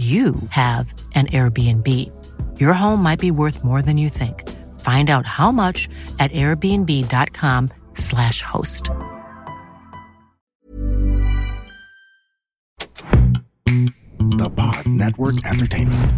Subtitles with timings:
[0.00, 1.86] you have an Airbnb.
[2.58, 4.48] Your home might be worth more than you think.
[4.80, 8.88] Find out how much at airbnb.com/slash host.
[14.18, 16.14] The Pod Network Entertainment.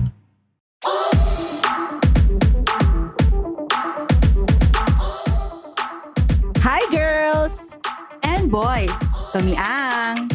[6.62, 7.74] Hi girls
[8.22, 8.96] and boys.
[9.32, 10.30] Kami ang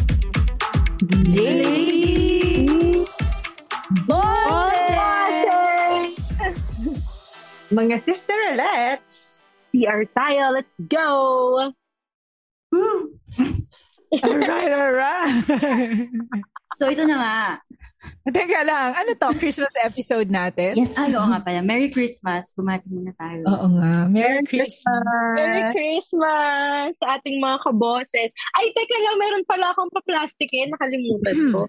[1.24, 1.67] Lady
[7.78, 9.38] Mga sisterlets.
[9.70, 10.50] CR tayo.
[10.50, 11.06] Let's go!
[14.08, 15.44] Alright, alright.
[16.74, 17.40] So ito na nga.
[18.24, 19.30] Teka lang, ano to?
[19.36, 20.74] Christmas episode natin?
[20.80, 21.60] Yes, ay, oo nga pala.
[21.62, 22.50] Merry Christmas.
[22.56, 23.46] Bumati muna tayo.
[23.46, 24.08] Oo nga.
[24.10, 25.36] Merry Christmas.
[25.36, 28.30] Merry Christmas sa ating mga kaboses.
[28.58, 30.72] Ay, teka lang, meron pala akong pa-plastikin.
[30.72, 31.60] Nakalimutan ko.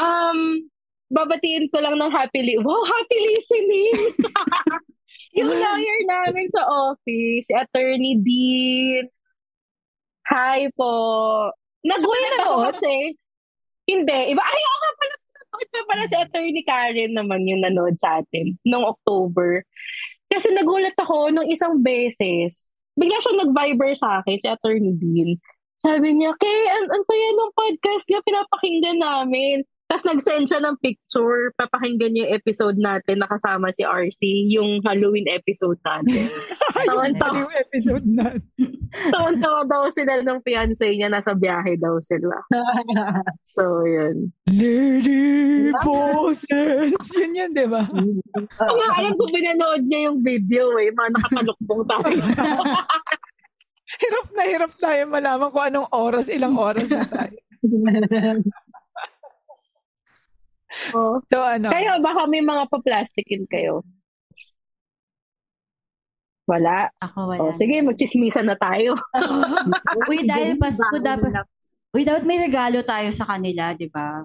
[0.00, 0.64] Um,
[1.12, 3.94] babatiin ko lang ng happy li- Wow, happy listening!
[5.36, 9.06] yung lawyer namin sa office, si Attorney Dean.
[10.26, 10.92] Hi po.
[11.86, 13.14] Nagulat ako kasi.
[13.86, 14.18] Hindi.
[14.34, 15.14] Iba, ay, ako nga pala.
[15.56, 19.64] Pa pala si Attorney Karen naman yung nanood sa atin noong October.
[20.26, 22.74] Kasi nagulat ako nung isang beses.
[22.98, 25.38] Bigla siya nag-viber sa akin, si Attorney Dean.
[25.80, 29.62] Sabi niya, Kay, ang, ang saya ng podcast niya, pinapakinggan namin.
[29.86, 35.30] Tapos nag-send siya ng picture, papakinggan niya yung episode natin, nakasama si RC, yung Halloween
[35.30, 36.26] episode natin.
[36.86, 38.44] Yung episode natin.
[39.10, 42.36] tawan-tawa daw sila ng fiancé niya, nasa biyahe daw sila.
[43.56, 44.30] So, yun.
[44.46, 46.92] Lady Bosses!
[47.16, 47.82] Yun yun, di ba?
[48.60, 52.20] Kaya alam ko pinanood niya yung video eh, mga nakatalukbong tayo.
[54.02, 57.38] Hirap na hirap tayo malaman kung anong oras, ilang oras na tayo.
[60.94, 61.20] Oh.
[61.28, 61.68] So ano?
[61.72, 63.86] Kayo, baka may mga pa-plastikin kayo.
[66.46, 66.88] Wala.
[67.02, 67.50] Ako wala.
[67.50, 68.94] Oh, sige, magchismisan na tayo.
[70.10, 71.42] Uy, dahil Pasko dapat...
[71.90, 74.22] Uy, dapat may regalo tayo sa kanila, di ba?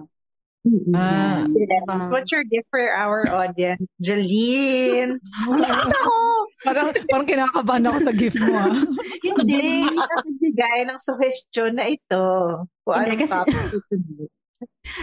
[0.94, 1.42] Ah.
[1.50, 2.06] Diba?
[2.06, 3.82] What's your gift for our audience?
[3.98, 5.18] Jeline.
[5.50, 6.14] Ako!
[6.62, 8.70] Parang, parang kinakabahan ako sa gift mo, ah.
[9.26, 9.82] Hindi.
[9.90, 12.22] Nagbigay ng suggestion na ito.
[12.86, 14.30] Kung Hindi, anong kasi-.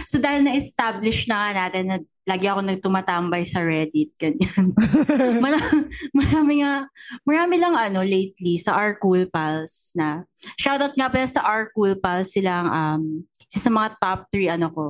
[0.06, 1.96] So dahil na-establish na nga natin na
[2.28, 4.70] lagi ako nagtumatambay sa Reddit, ganyan.
[5.44, 5.78] marami,
[6.14, 6.86] marami nga,
[7.26, 10.28] marami lang ano lately sa Our Cool Pals na.
[10.60, 13.02] Shoutout nga pala sa Our Cool Pals silang, um,
[13.50, 14.86] isa sa mga top 3 ano ko.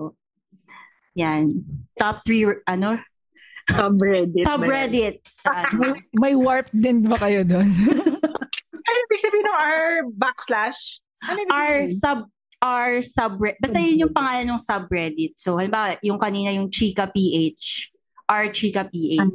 [1.17, 1.65] Yan.
[1.97, 3.01] Top 3 ano?
[3.71, 4.45] Subreddit.
[4.45, 5.22] Top Reddit.
[5.25, 5.97] Sa, ano.
[6.13, 7.71] May warp din ba kayo doon?
[8.81, 9.86] Ano ibig sabihin ng R
[10.19, 10.98] backslash?
[11.22, 11.95] Ano sabihin?
[11.95, 12.27] sub
[12.60, 13.59] our subreddit.
[13.59, 15.34] Basta yun yung pangalan ng subreddit.
[15.41, 17.97] So, halimbawa, yung kanina yung Chika PH.
[18.30, 19.27] R Chika PH.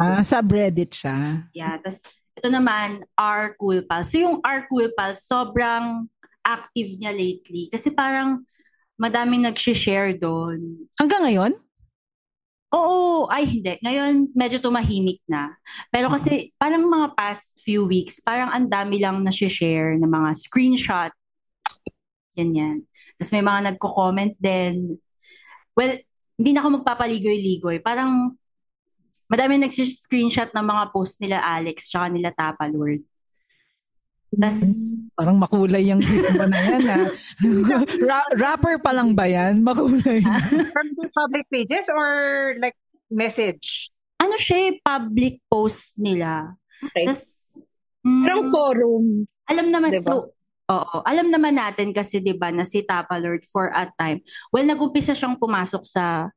[0.00, 1.44] ah, subreddit siya.
[1.52, 2.00] Yeah, tas
[2.38, 4.14] ito naman, R Cool Pals.
[4.14, 6.06] So yung R Cool Pals, sobrang
[6.46, 7.66] active niya lately.
[7.66, 8.46] Kasi parang
[8.94, 10.86] madaming nag-share doon.
[10.94, 11.52] Hanggang ngayon?
[12.68, 13.74] Oo, ay hindi.
[13.82, 15.56] Ngayon, medyo tumahimik na.
[15.90, 21.10] Pero kasi, parang mga past few weeks, parang ang dami lang na-share ng mga screenshot.
[22.38, 22.86] Ganyan.
[23.18, 24.94] Tapos may mga nagko-comment din.
[25.74, 25.98] Well,
[26.38, 27.82] hindi na ako magpapaligoy-ligoy.
[27.82, 28.38] Parang
[29.26, 33.02] madami nag-screenshot ng mga post nila Alex tsaka nila Tapalord.
[34.28, 34.60] Tas,
[35.18, 37.00] Parang makulay yung gift mo na yan, ha?
[38.06, 39.66] Ra- rapper pa lang ba yan?
[39.66, 40.22] Makulay.
[40.76, 42.06] From the public pages or
[42.62, 42.78] like
[43.10, 43.90] message?
[44.18, 46.54] ano siya, eh, public post nila.
[46.82, 47.06] Okay.
[47.06, 47.22] Tas,
[48.02, 49.04] mm, Parang forum.
[49.46, 50.02] alam naman, Diba?
[50.04, 50.34] so,
[50.68, 54.20] oo, alam naman natin kasi 'di ba na si Tapalord for a time.
[54.48, 56.28] Well, nag-umpisa siyang pumasok sa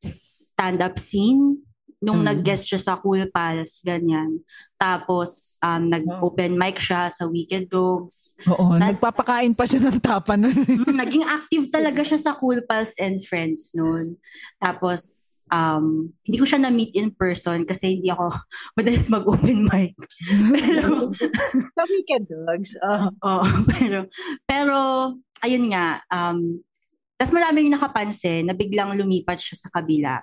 [0.00, 1.60] stand-up scene
[2.00, 2.32] nung Mm.
[2.32, 4.40] nag-guest siya sa Cool Pals, ganyan.
[4.80, 8.32] Tapos, um, nag-open mic siya sa Wicked Dogs.
[8.48, 10.56] Oo, Tas- nagpapakain pa siya ng tapa nun.
[10.56, 14.16] Mm, naging active talaga siya sa Cool Pals and Friends noon.
[14.56, 15.04] Tapos,
[15.50, 18.32] um, hindi ko siya na-meet in person kasi hindi ako
[18.78, 19.92] madalas mag-open mic.
[20.54, 21.10] Pero,
[21.74, 22.70] Sa weekend dogs.
[22.80, 23.44] Uh, Oo,
[23.74, 23.98] pero,
[24.46, 24.76] pero,
[25.44, 26.62] ayun nga, um,
[27.18, 30.22] tas maraming nakapansin na biglang lumipat siya sa kabila.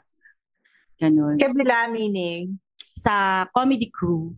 [0.97, 1.37] Ganun.
[1.37, 2.57] kabila meaning.
[2.97, 4.33] Sa comedy crew.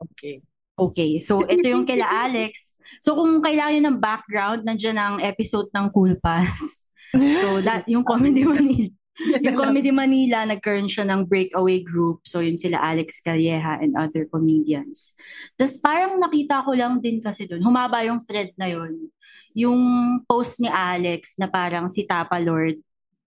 [0.00, 0.40] Okay.
[0.80, 2.80] Okay, so ito yung kila Alex.
[3.04, 6.88] So kung kailangan nyo ng background, nandiyan ang episode ng Cool Pass.
[7.12, 8.88] So that, yung Comedy Manila.
[9.44, 12.24] Yung Comedy Manila, nagkaroon siya ng breakaway group.
[12.24, 15.12] So yun sila Alex Calleja and other comedians.
[15.60, 19.12] Tapos parang nakita ko lang din kasi doon, humaba yung thread na yun.
[19.52, 19.82] Yung
[20.24, 22.80] post ni Alex na parang si Tapa Lord,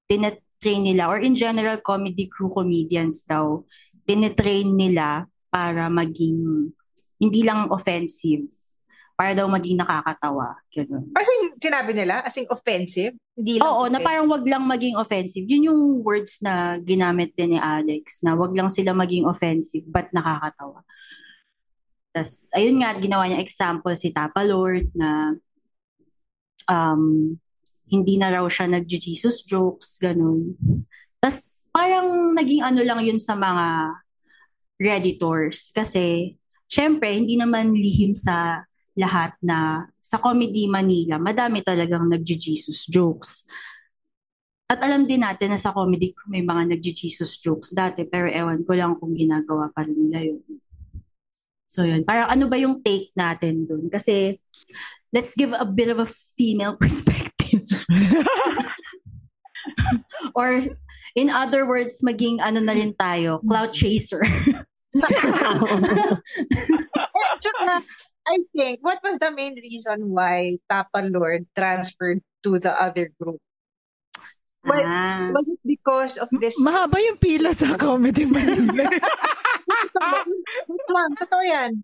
[0.09, 3.61] tinetrain nila, or in general, comedy crew comedians daw,
[4.07, 6.71] tinetrain nila para maging
[7.21, 8.49] hindi lang offensive,
[9.13, 10.57] para daw maging nakakatawa.
[10.73, 11.13] Ganun.
[11.13, 13.13] As in, sinabi nila, as in offensive.
[13.37, 14.05] Hindi lang Oo, na offensive.
[14.09, 15.45] parang wag lang maging offensive.
[15.45, 20.09] Yun yung words na ginamit din ni Alex, na wag lang sila maging offensive, but
[20.09, 20.81] nakakatawa.
[22.13, 25.33] Tapos, ayun nga, ginawa niya example si Tapa Lord na
[26.69, 27.33] um,
[27.89, 30.57] hindi na raw siya nag-Jesus jokes, ganun.
[31.21, 33.97] Tapos, parang naging ano lang yun sa mga
[34.81, 35.69] redditors.
[35.73, 36.37] Kasi,
[36.69, 43.45] syempre, hindi naman lihim sa lahat na sa Comedy Manila, madami talagang nag-Jesus jokes.
[44.73, 48.65] At alam din natin na sa comedy crew may mga nag-Jesus jokes dati, pero ewan
[48.65, 50.41] ko lang kung ginagawa pa rin nila yun.
[51.69, 53.85] So yun, parang ano ba yung take natin dun?
[53.93, 54.41] Kasi
[55.13, 57.69] let's give a bit of a female perspective.
[60.37, 60.57] Or
[61.13, 64.25] in other words, maging ano na rin tayo, cloud chaser.
[68.23, 73.39] I think, what was the main reason why Tapa Lord transferred to the other group?
[74.63, 75.27] Was, ah.
[75.35, 76.55] was it because of this?
[76.55, 78.87] Mahaba yung pila sa comedy Manila.
[81.19, 81.83] Totoo yan.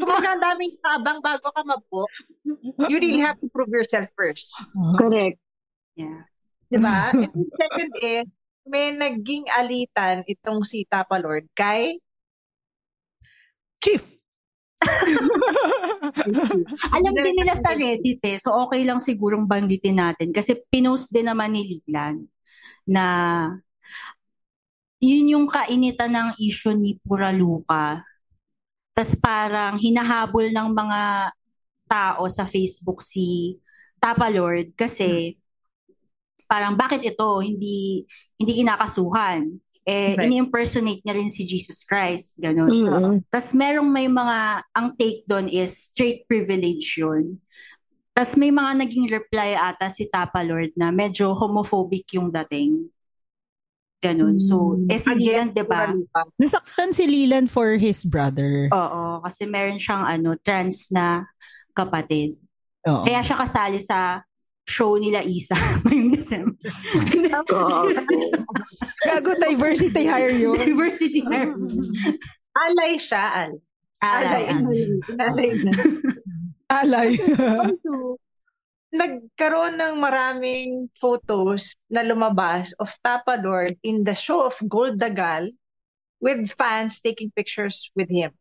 [0.00, 2.08] Kumbaga ang daming tabang bago ka mabook,
[2.88, 4.48] you really have to prove yourself first.
[4.96, 5.36] Correct.
[5.92, 6.24] Yeah.
[6.72, 7.12] Diba?
[7.12, 8.26] And second is,
[8.64, 12.00] may naging alitan itong si Tapa Lord kay
[13.84, 14.15] Chief.
[16.96, 18.36] Alam din nila sa Reddit eh.
[18.40, 20.32] So okay lang sigurong banggitin natin.
[20.32, 22.28] Kasi pinost din naman ni Lilan
[22.86, 23.04] na
[25.00, 28.04] yun yung kainitan ng issue ni Puraluka.
[28.96, 31.00] Tapos parang hinahabol ng mga
[31.86, 33.56] tao sa Facebook si
[34.00, 35.36] Tapa Lord kasi
[36.46, 38.06] parang bakit ito hindi
[38.38, 40.26] hindi kinakasuhan eh Right.
[40.26, 43.14] ini-impersonate niya rin si Jesus Christ ganun Mm-mm.
[43.30, 47.38] Tapos merong may mga, ang take doon is straight privilege yun.
[48.10, 52.88] Tapos may mga naging reply ata si Tapa Lord na medyo homophobic yung dating.
[54.00, 54.36] Ganun.
[54.40, 55.92] So, eh si Lilan, di ba?
[56.36, 58.68] Nasaktan si Leland for his brother.
[58.72, 61.28] Oo, kasi meron siyang ano, trans na
[61.76, 62.36] kapatid.
[62.88, 63.04] Oo.
[63.04, 64.24] Kaya siya kasali sa
[64.66, 65.54] show nila Isa
[65.86, 66.58] ngayong December.
[69.06, 70.58] Gago diversity hire yun.
[70.58, 71.54] Diversity hire.
[72.56, 73.52] Alay siya, al.
[74.02, 74.82] Alay, alay.
[75.16, 75.72] Alay na.
[76.68, 77.10] Alay.
[77.16, 78.18] Also,
[78.96, 85.52] nagkaroon ng maraming photos na lumabas of Tapa Lord in the show of Gold Dagal
[86.18, 88.34] with fans taking pictures with him.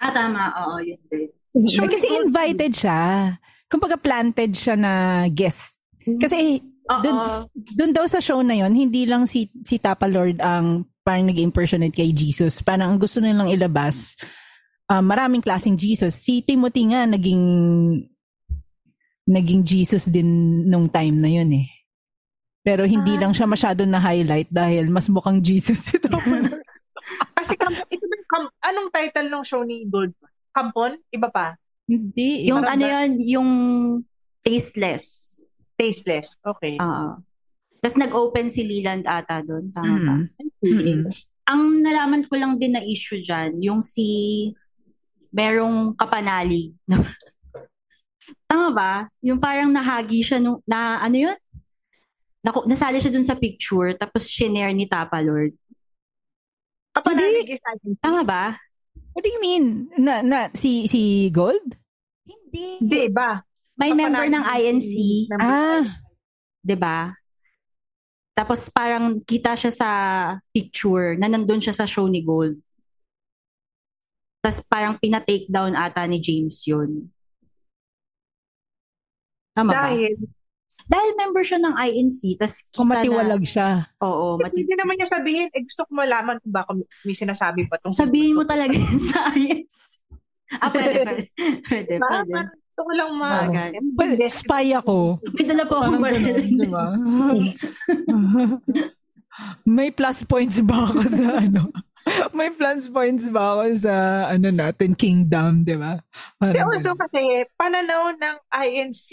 [0.00, 0.56] Ah, tama.
[0.64, 1.28] Oo, yun din.
[1.52, 3.36] Kasi invited siya.
[3.70, 4.92] Kumbaga planted siya na
[5.30, 5.62] guest.
[6.02, 6.58] Kasi
[6.98, 7.46] dun, Oo.
[7.54, 11.94] dun daw sa show na yon hindi lang si, si Tapa Lord ang parang nag-impersonate
[11.94, 12.58] kay Jesus.
[12.60, 14.18] Parang ang gusto nilang ilabas,
[14.90, 16.18] ah, maraming klaseng Jesus.
[16.18, 17.44] Si Timothy nga naging
[19.30, 21.66] naging Jesus din nung time na yun eh.
[22.60, 25.80] Pero hindi lang siya masyado na highlight dahil mas mukhang Jesus
[26.12, 26.60] Lord.
[27.38, 30.12] Kasi kam- ito kam- anong title ng show ni Gold?
[30.52, 30.98] Kampon?
[31.08, 31.56] Iba pa?
[31.90, 32.46] Hindi.
[32.46, 33.50] Yung Parang ano ba- yun, yung
[34.46, 35.04] tasteless.
[35.74, 36.38] Tasteless.
[36.38, 36.78] Okay.
[36.78, 37.18] Oo.
[37.80, 39.72] Tapos nag-open si Leland ata doon.
[39.72, 40.16] Tama ba?
[40.62, 41.08] Mm-mm.
[41.48, 44.06] Ang nalaman ko lang din na issue dyan, yung si
[45.34, 46.76] merong kapanalig.
[48.50, 48.92] Tama ba?
[49.24, 51.38] Yung parang nahagi siya nung, na ano yun?
[52.44, 55.56] Naku, nasali siya dun sa picture, tapos shinare ni Tapa Lord.
[56.92, 57.60] Kapanalig is.
[57.98, 58.54] Tama ba?
[59.16, 59.90] What do you mean?
[59.98, 61.79] Na, na, si, si Gold?
[62.50, 62.66] Hindi.
[62.82, 63.38] Hindi ba?
[63.78, 64.92] May member ng INC,
[65.30, 65.84] member Ah,
[66.60, 67.14] 'di ba?
[68.36, 69.90] Tapos parang kita siya sa
[70.50, 72.60] picture na nandun siya sa show ni Gold.
[74.40, 77.12] Tapos parang pina-take down ata ni James yun.
[79.52, 79.92] Tama ba?
[79.92, 80.16] Dahil,
[80.88, 83.68] Dahil member siya ng INC, tapos kita kumatiwalag na, siya.
[84.00, 86.70] oo, mati- hindi naman niya sabihin, eh, gusto ko malaman kung baka
[87.04, 88.74] may sinasabi pa tong sabihin mo talaga
[89.12, 89.70] sa INC.
[90.58, 91.14] Ah, pwede, pwede.
[91.70, 92.50] Pwede, Parang pwede.
[92.50, 93.30] gusto ko lang ma...
[93.46, 93.70] Bagay.
[93.94, 94.96] Well, spy ako.
[95.38, 96.36] May dala po akong baril.
[96.42, 96.84] di ba?
[99.64, 101.62] May plus points ba ako sa ano?
[102.36, 103.94] May plus points ba ako sa
[104.28, 106.00] ano natin, Kingdom, di ba?
[106.36, 107.00] Pero Parang also ganun.
[107.06, 107.22] kasi,
[107.56, 109.08] pananaw ng INC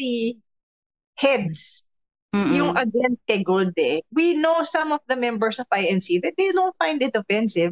[1.15, 1.87] heads,
[2.35, 2.51] Mm-mm.
[2.51, 6.75] yung against kay Golde, we know some of the members of INC that they don't
[6.75, 7.71] find it offensive.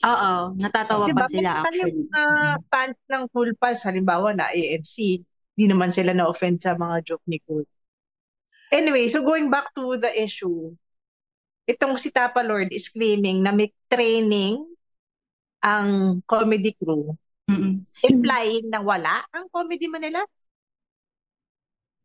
[0.00, 1.20] Oo, natatawa Diba?
[1.20, 1.92] pa sila Kung actually.
[1.92, 2.24] Yung mga
[2.72, 5.20] fans ng Cool Pals, halimbawa na ANC,
[5.56, 7.68] di naman sila na-offend sa mga joke ni Cool.
[8.72, 10.72] Anyway, so going back to the issue,
[11.68, 14.62] itong si Tapa Lord is claiming na may training
[15.60, 17.12] ang comedy crew,
[17.50, 17.84] Mm-mm.
[18.06, 20.24] implying na wala ang comedy Manila.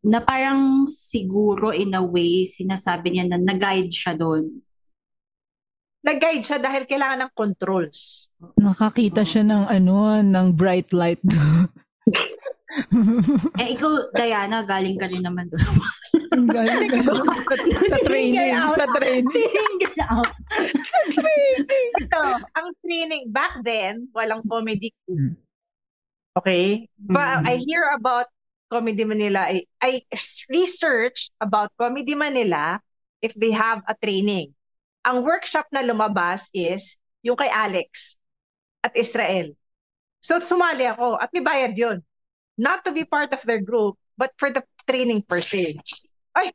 [0.06, 4.62] na parang siguro in a way, sinasabi niya na nag-guide siya doon.
[6.06, 8.30] Nag-guide siya dahil kailangan ng controls.
[8.62, 11.22] Nakakita siya ng ano, ng bright light.
[13.56, 15.64] Eh, ikaw, Diana, galing ka rin naman doon.
[16.52, 17.00] Galing ka.
[17.48, 17.56] sa,
[17.88, 19.32] sa training, sa training.
[19.32, 20.32] Single out.
[22.04, 22.22] Ito,
[22.52, 25.40] ang training back then, walang comedy crew.
[26.36, 26.92] Okay?
[27.00, 27.48] But Mm.
[27.48, 28.28] I hear about
[28.68, 29.48] Comedy Manila.
[29.48, 30.04] I, I
[30.52, 32.84] research about Comedy Manila
[33.24, 34.52] if they have a training.
[35.06, 38.18] Ang workshop na lumabas is yung kay Alex
[38.82, 39.54] at Israel.
[40.22, 42.02] So sumali ako at may bayad yun.
[42.58, 45.78] Not to be part of their group, but for the training per se.
[46.34, 46.52] Ay,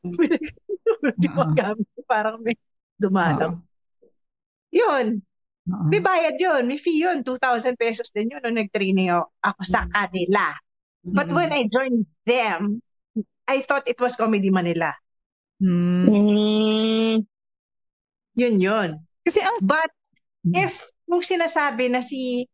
[1.22, 1.36] di Oo.
[1.36, 1.86] magamit.
[2.08, 2.56] Parang may
[2.98, 3.62] dumalang.
[4.74, 5.20] Yun.
[5.70, 5.86] Oo.
[5.86, 6.66] May bayad yun.
[6.66, 7.22] May fee yun.
[7.22, 10.56] 2,000 pesos din yun nung nag-training ako, ako sa kanila.
[11.04, 12.84] But when I joined them,
[13.48, 14.92] I thought it was Comedy Manila.
[15.60, 16.08] Hmm.
[16.08, 16.79] Mm.
[18.40, 18.90] Yun yun.
[19.20, 19.92] Kasi ang But
[20.56, 22.48] if kung sinasabi na si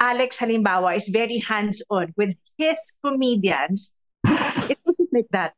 [0.00, 3.92] Alex halimbawa is very hands-on with his comedians,
[4.72, 5.52] it wasn't like that.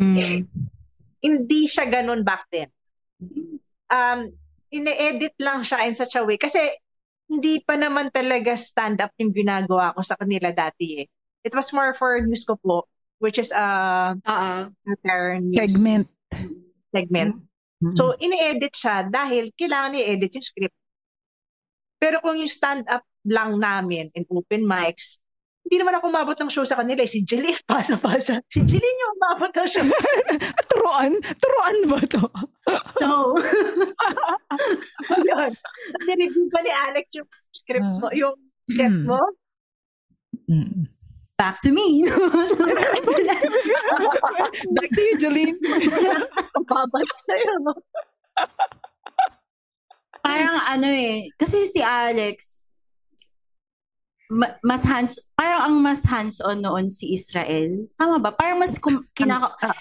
[0.00, 0.48] Mm.
[1.20, 2.72] Hindi siya ganun back then.
[3.92, 4.32] Um,
[4.72, 6.40] ine-edit lang siya in such a way.
[6.40, 6.72] Kasi
[7.28, 11.06] hindi pa naman talaga stand-up yung ginagawa ko sa kanila dati eh.
[11.42, 12.86] It was more for news ko po,
[13.18, 13.66] which is a
[14.16, 14.70] Oo.
[14.86, 16.06] entire news segment.
[16.94, 17.32] segment.
[17.36, 17.51] Mm.
[17.92, 20.74] So, ini-edit siya dahil kailangan i-edit yung script.
[21.98, 25.18] Pero kung yung stand-up lang namin in open mics,
[25.62, 27.00] hindi naman ako umabot ng show sa kanila.
[27.00, 27.06] eh.
[27.06, 28.42] Si Jeline, pasa-pasa.
[28.50, 29.82] Si Jeline yung umabot ng show.
[30.70, 31.10] turuan?
[31.18, 32.22] Turuan ba to?
[32.92, 33.38] So,
[35.30, 35.50] Yun.
[36.02, 38.34] Nireview pa ni Alex yung script mo, yung
[38.74, 39.06] set Hmm.
[39.06, 39.18] mo.
[40.46, 40.86] Mm.
[41.34, 42.06] back to me.
[42.06, 42.22] Back
[44.94, 45.58] to you, Jolene.
[46.82, 47.52] Ang babad sa'yo.
[47.62, 47.72] no?
[50.22, 52.66] parang ano eh, kasi si Alex,
[54.30, 57.90] ma- mas hands, parang ang mas hands-on noon si Israel.
[57.98, 58.30] Tama ba?
[58.30, 59.74] Parang mas kum- kinaka-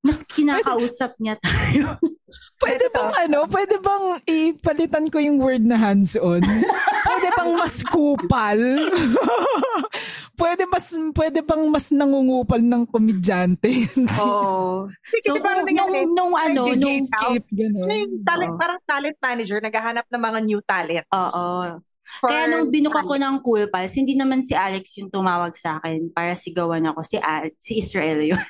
[0.00, 1.98] mas kinakausap niya tayo.
[2.62, 6.40] Pwede bang ano, pwede bang ipalitan ko yung word na hands-on?
[7.06, 8.56] Pwede bang mas kupal?
[10.36, 13.88] pwede mas pwede bang mas nangungupal ng komedyante?
[14.22, 14.86] Oo.
[15.02, 17.88] Kasi So, parang nung, nangyari, nung ano, nung, Gatekeep, gano'n.
[17.88, 18.60] yung talent, Oo.
[18.60, 21.10] parang talent manager, naghahanap ng mga new talents.
[21.10, 21.80] oo.
[22.06, 23.34] For Kaya nung binuka ko talent.
[23.34, 27.02] ng Cool Pals, hindi naman si Alex yung tumawag sa akin para sigawan ako.
[27.02, 28.44] Si, Al- si Israel yun.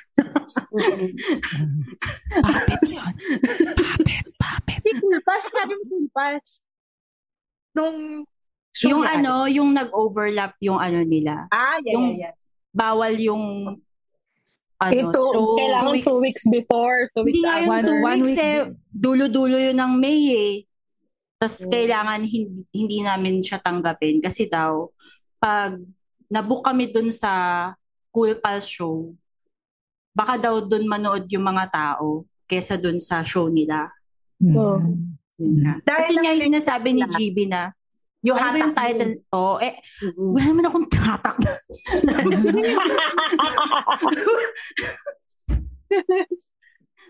[2.37, 3.13] Puppet yun.
[3.41, 4.79] Puppet, puppet.
[4.83, 6.45] Si Kulpas, sabi mo Kulpas.
[7.73, 7.97] Nung
[8.77, 9.15] show yung Alex.
[9.17, 11.49] ano, yung nag-overlap yung ano nila.
[11.49, 12.33] Ah, yeah, yung- yeah, yeah.
[12.71, 13.43] Bawal yung
[14.77, 17.87] ano, Ito, so, kailangan two weeks before, two weeks Hindi nga yung after.
[17.87, 18.61] two one weeks week eh.
[18.87, 20.53] Dulo-dulo yun ng May eh.
[21.35, 21.69] Tapos Mm.
[21.71, 24.89] kailangan hindi, hindi namin siya tanggapin kasi daw
[25.37, 25.81] pag
[26.27, 27.73] nabook kami dun sa
[28.09, 29.13] Cool Pals show,
[30.11, 33.89] baka daw doon manood yung mga tao kesa doon sa show nila.
[34.39, 34.81] So,
[35.37, 35.73] Yun nga.
[35.83, 37.69] Kasi nga yung sinasabi ni GB na,
[38.25, 39.61] Yung ano ba yung title to?
[39.61, 39.77] Eh,
[40.17, 41.37] wala naman akong tatak.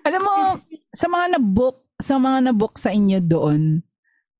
[0.07, 0.35] Alam mo,
[0.91, 3.79] sa mga na-book, sa mga na-book sa inyo doon,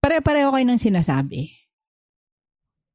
[0.03, 1.47] pare-pareho kayo ng sinasabi.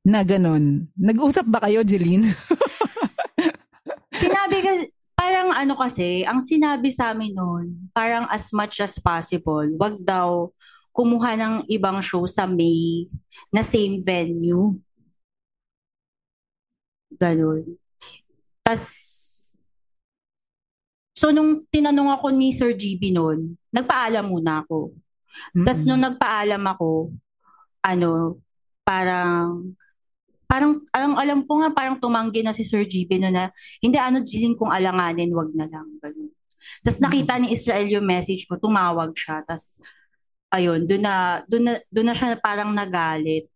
[0.04, 0.92] Na ganun.
[0.98, 2.28] Nag-usap ba kayo, Jeline?
[4.22, 4.70] sinabi ka,
[5.16, 10.52] parang ano kasi, ang sinabi sa amin noon, parang as much as possible, wag daw
[10.92, 13.08] kumuha ng ibang show sa May
[13.48, 14.76] na same venue.
[17.16, 17.76] Ganun.
[18.62, 18.86] Tas,
[21.16, 24.92] so nung tinanong ako ni Sir GB noon, nagpaalam muna ako.
[25.64, 27.10] Tas nung nagpaalam ako,
[27.82, 28.38] ano,
[28.84, 29.72] parang
[30.44, 33.48] parang alam alam ko nga parang tumanggi na si Sir GB no na
[33.80, 36.28] hindi ano Jilin kung alanganin wag na lang ganun.
[36.84, 39.42] Tapos nakita ni Israel yung message ko, tumawag siya.
[39.42, 39.82] Tapos
[40.52, 43.48] ayun, doon na doon na doon na siya parang nagalit.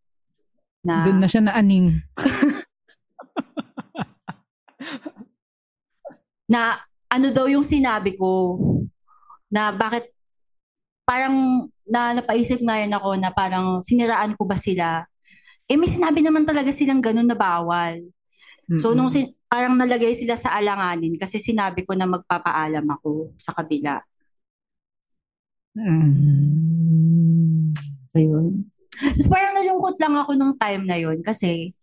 [0.81, 2.00] Na Doon na siya naaning.
[6.53, 6.79] na
[7.11, 8.55] ano daw yung sinabi ko
[9.50, 10.15] na bakit
[11.07, 15.07] parang na napaisip ngayon ako na parang siniraan ko ba sila
[15.67, 17.99] eh may sinabi naman talaga silang ganun na bawal.
[18.79, 23.55] So nung sin- parang nalagay sila sa alanganin kasi sinabi ko na magpapaalam ako sa
[23.55, 24.03] kabila.
[25.76, 27.73] Mm.
[28.16, 28.64] Ayun.
[28.97, 31.76] Tapos parang nalungkot lang ako nung time na yun kasi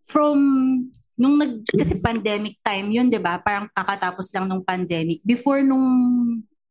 [0.00, 0.40] from
[1.14, 3.36] nung nag kasi pandemic time yun, 'di ba?
[3.38, 5.20] Parang kakatapos lang nung pandemic.
[5.20, 5.84] Before nung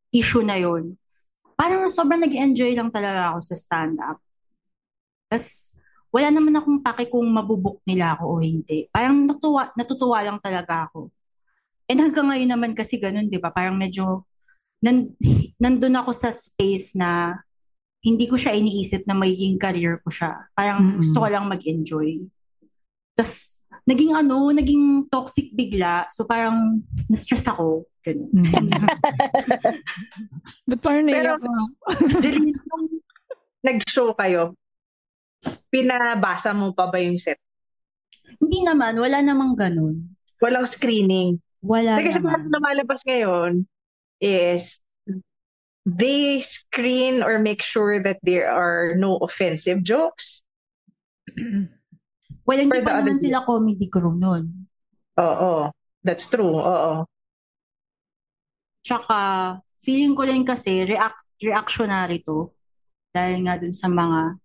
[0.09, 0.97] issue na yun,
[1.53, 4.17] parang sobrang nag-enjoy lang talaga ako sa stand-up.
[5.29, 5.77] Tapos
[6.13, 8.85] wala naman akong pake kung mabubuk nila ako o hindi.
[8.93, 11.09] Parang natuwa, natutuwa lang talaga ako.
[11.89, 13.49] And hanggang ngayon naman kasi ganun, di ba?
[13.49, 14.25] Parang medyo
[14.83, 15.15] nan,
[15.57, 17.39] nandun ako sa space na
[18.03, 20.51] hindi ko siya iniisip na magiging career ko siya.
[20.51, 20.99] Parang Mm-mm.
[20.99, 22.27] gusto ko lang mag-enjoy.
[23.15, 26.03] Tapos, naging ano, naging toxic bigla.
[26.11, 27.87] So parang, na-stress ako.
[28.03, 28.27] Ganun.
[30.67, 31.51] But parang Pero- naiyak ako.
[32.19, 32.85] Jeline, nung
[33.63, 34.59] nag-show kayo,
[35.71, 37.39] pinabasa mo pa ba yung set?
[38.35, 40.11] Hindi naman, wala namang ganun.
[40.43, 41.39] Walang screening.
[41.63, 42.27] Wala Kasi naman.
[42.27, 43.63] parang lumalabas ngayon
[44.21, 44.81] is
[45.85, 50.43] they screen or make sure that there are no offensive jokes.
[52.43, 54.67] Well, hindi pa naman sila comedy crew nun.
[55.15, 55.71] Oo.
[56.03, 56.59] That's true.
[56.59, 57.07] Oo.
[58.83, 59.15] Tsaka,
[59.79, 62.51] feeling ko rin kasi, react, reactionary to.
[63.15, 64.43] Dahil nga dun sa mga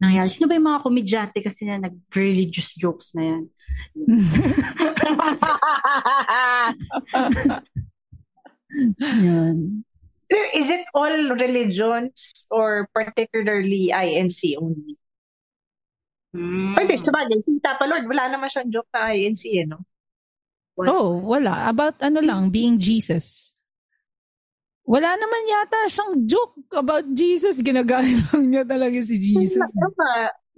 [0.00, 0.32] nangyari.
[0.32, 3.44] Sino ba yung mga komedyante kasi na nag-religious jokes na yan?
[10.28, 15.00] Pero is it all religions or particularly INC only?
[16.36, 16.76] Mm.
[16.76, 17.40] Pwede, sabagay.
[17.48, 19.80] Si Tapa Lord, wala naman siyang joke na INC, eh, no?
[20.78, 21.66] Oh, wala.
[21.72, 23.56] About ano lang, being Jesus.
[24.84, 27.58] Wala naman yata siyang joke about Jesus.
[27.64, 29.68] Ginagaya lang niya talaga si Jesus.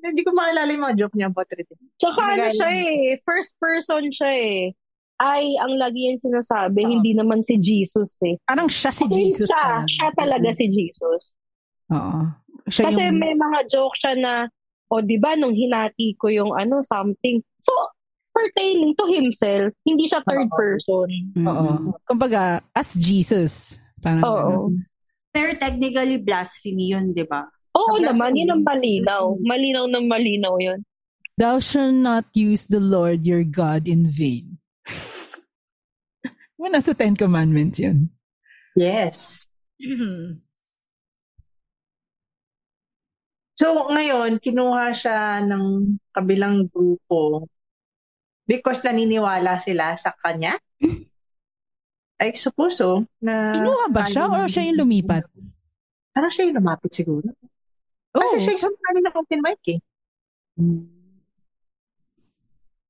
[0.00, 1.76] Hindi ko makilala yung mga joke niya about Trinity.
[2.00, 4.62] Tsaka ano siya eh, first person siya eh.
[5.20, 8.40] Ay, ang lagi yan sinasabi, hindi naman si Jesus eh.
[8.48, 9.52] Parang siya si Kasi Jesus.
[9.52, 9.92] Siya, talaga.
[9.92, 11.22] siya talaga si Jesus.
[11.92, 12.20] Oo.
[12.72, 14.32] Siya Kasi yung, may mga joke siya na,
[14.88, 17.44] o di ba nung hinati ko yung ano, something.
[17.60, 17.72] So,
[18.32, 20.56] pertaining to himself, hindi siya third Oo.
[20.56, 21.08] person.
[21.36, 21.92] oo.
[22.08, 23.76] Kumbaga, as Jesus.
[24.00, 24.32] Parang Oo.
[24.32, 24.80] ganun.
[25.30, 27.44] Pero technically, blasphemy yun, di ba?
[27.76, 29.36] Oo naman, yun ang malinaw.
[29.44, 30.80] Malinaw na malinaw yun.
[31.38, 34.49] Thou shalt not use the Lord your God in vain.
[36.60, 38.12] Diba nasa Ten Commandments yun?
[38.76, 39.48] Yes.
[43.56, 47.44] So, ngayon, kinuha siya ng kabilang grupo
[48.48, 50.56] because naniniwala sila sa kanya?
[52.24, 53.04] I suppose so.
[53.20, 55.28] Na Kinuha ba siya or siya yung lumipat?
[56.16, 57.28] Parang siya yung lumapit siguro.
[58.16, 59.78] Oh, Kasi siya yung sumali ng open mic eh.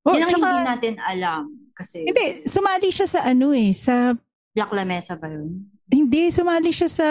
[0.06, 1.44] oh, Yan ang tsaka- hindi natin alam.
[1.80, 4.12] Kasi Hindi, sumali siya sa ano eh, sa,
[4.52, 5.64] Black Lamesa ba yun?
[5.88, 7.06] hindi, sumali siya sa,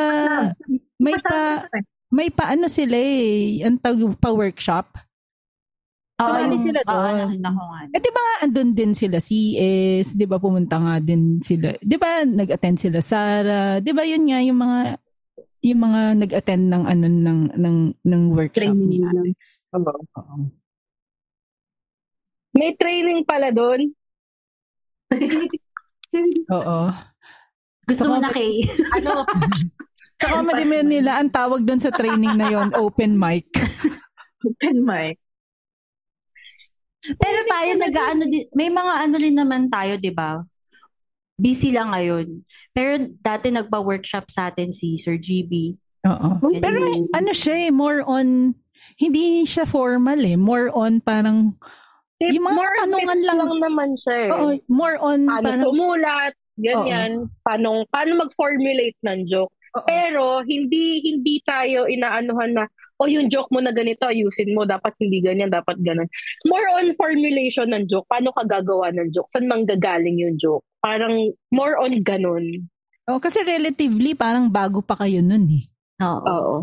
[0.96, 1.66] may pa,
[2.08, 4.94] may pa ano sila eh, ang tawag pa workshop.
[6.16, 7.16] Sumali yung- sila Oo, doon.
[7.26, 7.80] nakita ko nga.
[7.90, 11.96] Eh, di ba nga, andun din sila CS, di ba pumunta nga din sila, di
[11.96, 14.80] ba nag-attend sila Sara, di ba yun nga yung mga,
[15.60, 19.04] yung mga nag-attend ng ano ng ng ng workshop ni Training.
[19.10, 19.40] Alex.
[19.74, 19.92] Oo.
[20.14, 20.36] Oo.
[22.52, 23.92] May training pala doon.
[26.56, 26.80] Oo.
[27.90, 28.66] Gusto mo na kay...
[28.98, 29.26] ano,
[30.20, 33.48] Sa Comedy Manila, ang tawag doon sa training na yon open mic.
[34.48, 35.16] open mic.
[37.00, 40.44] Pero tayo nag-ano din, may mga ano rin naman tayo, 'di ba?
[41.40, 42.44] Busy lang ngayon.
[42.76, 45.80] Pero dati nagpa-workshop sa atin si Sir GB.
[46.04, 46.52] Oo.
[46.60, 48.52] Pero ano siya eh, more on,
[49.00, 50.36] hindi siya formal eh.
[50.36, 51.56] More on parang,
[52.20, 53.38] Eh, yung mga more tanungan lang.
[53.40, 54.30] lang naman siya eh.
[54.36, 57.12] Oo, more on paano parang, sumulat, ganyan,
[57.48, 59.56] paano paano mag-formulate ng joke.
[59.88, 62.66] Pero hindi hindi tayo inaanuhan na
[63.00, 66.12] o yung joke mo na ganito, ayusin mo, dapat hindi ganyan, dapat ganun.
[66.44, 70.68] More on formulation ng joke, paano ka gagawa ng joke, saan manggagaling yung joke.
[70.84, 72.68] Parang more on ganun.
[73.08, 75.64] oh, kasi relatively parang bago pa kayo nun eh.
[76.04, 76.24] Oo.
[76.28, 76.56] Oo.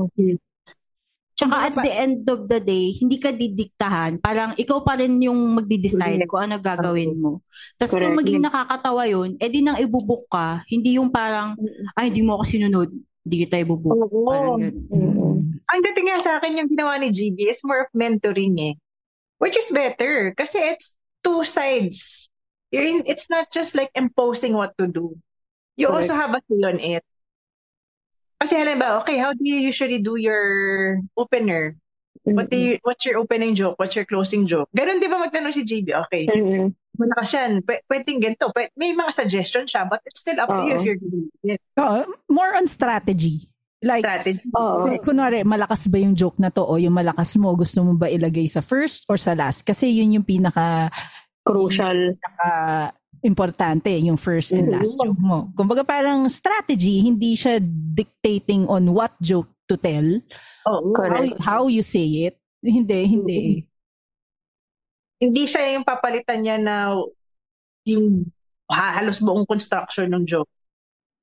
[1.36, 4.24] Tsaka at the end of the day, hindi ka didiktahan.
[4.24, 6.32] Parang ikaw pa rin yung magdi-decide Correct.
[6.32, 7.44] kung ano gagawin mo.
[7.76, 10.64] Tapos kung maging nakakatawa yun, edi nang ibubuk ka.
[10.64, 11.52] Hindi yung parang,
[11.92, 12.88] ay, hindi mo ako sinunod.
[13.20, 13.92] Hindi kita ibubuk.
[13.92, 14.24] Oo.
[14.24, 15.60] Parang ganun.
[15.66, 18.74] Ang dating nga sa akin yung ginawa ni GB is more of mentoring eh.
[19.36, 22.32] Which is better kasi it's two sides.
[22.72, 25.20] You're in, it's not just like imposing what to do.
[25.76, 26.08] You Correct.
[26.08, 27.04] also have a say on it.
[28.36, 31.76] Kasi halimbawa, okay, how do you usually do your opener?
[32.26, 33.78] What do you, what's your opening joke?
[33.78, 34.66] What's your closing joke?
[34.74, 35.94] Ganun di ba magtanong si GB?
[36.06, 36.26] Okay,
[36.98, 37.52] malakas yan.
[37.62, 38.50] P- pwedeng ganito.
[38.50, 41.62] Pwede, may mga suggestions siya, but it's still up to you if you're doing it.
[41.78, 43.46] Oo, more on strategy.
[43.78, 44.42] Like, Strategy.
[44.50, 48.10] Kun- kunwari, malakas ba yung joke na to o yung malakas mo, gusto mo ba
[48.10, 49.62] ilagay sa first or sa last?
[49.62, 50.90] Kasi yun yung pinaka,
[51.46, 52.18] Crucial.
[52.18, 52.48] pinaka
[53.22, 55.52] importante, yung first and last joke mo.
[55.56, 57.60] Kumbaga parang strategy, hindi siya
[57.94, 60.06] dictating on what joke to tell,
[60.68, 60.92] Oo.
[60.92, 61.38] how, Correct.
[61.42, 62.36] how you say it.
[62.66, 63.42] Hindi, hindi.
[65.16, 66.92] hindi siya yung papalitan niya na
[67.88, 68.28] yung
[68.68, 70.50] ha- halos buong construction ng joke.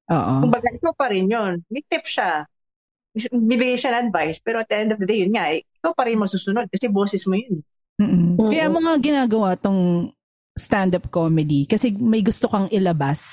[0.10, 0.34] Oo.
[0.44, 1.62] Kumbaga, ikaw pa rin yun.
[1.70, 2.48] May tip siya.
[3.30, 5.94] Bibigay siya ng advice, pero at the end of the day, yun nga, eh, ikaw
[5.94, 7.62] pa rin masusunod kasi boses mo yun.
[8.02, 8.50] Mm-mm.
[8.50, 10.10] Kaya mga ginagawa tong
[10.54, 13.26] stand-up comedy kasi may gusto kang ilabas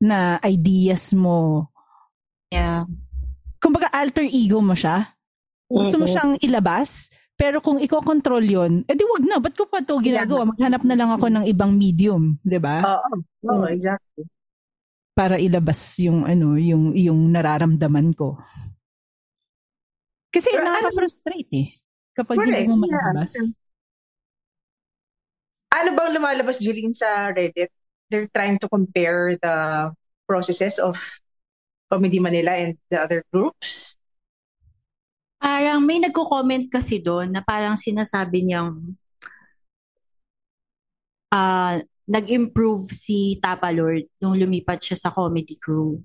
[0.00, 1.68] na ideas mo.
[2.48, 2.88] Yeah.
[3.60, 5.12] Kumbaga alter ego mo siya.
[5.70, 9.38] Gusto mo siyang ilabas, pero kung iko-control yon, edi wag na.
[9.38, 10.50] Ba't ko pa to ginagawa?
[10.50, 12.82] Maghanap na lang ako ng ibang medium, 'di ba?
[12.82, 13.10] Oo.
[13.48, 14.26] Oo, exactly.
[15.14, 18.40] Para ilabas yung ano, yung yung nararamdaman ko.
[20.28, 21.68] Kasi ano- nakaka-frustrate eh.
[22.12, 23.14] Kapag hindi mo yeah.
[25.70, 27.70] Ano bang lumalabas, Jeline, sa Reddit?
[28.10, 29.90] They're trying to compare the
[30.26, 30.98] processes of
[31.90, 33.94] Comedy Manila and the other groups.
[35.40, 38.94] Parang may nagko-comment kasi doon na parang sinasabi niyang
[41.30, 41.78] ah
[42.10, 46.02] nag-improve si Tapa Lord nung lumipat siya sa comedy crew.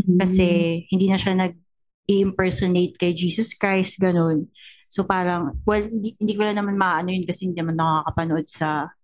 [0.00, 4.48] Kasi hindi na siya nag-impersonate kay Jesus Christ, ganun.
[4.94, 8.94] So parang, well, hindi, hindi ko na naman maano yun kasi hindi naman nakakapanood sa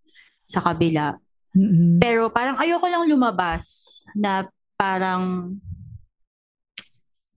[0.47, 1.19] sa kabila.
[1.51, 1.99] Mm-mm.
[1.99, 3.67] Pero parang ayoko lang lumabas
[4.15, 4.47] na
[4.79, 5.51] parang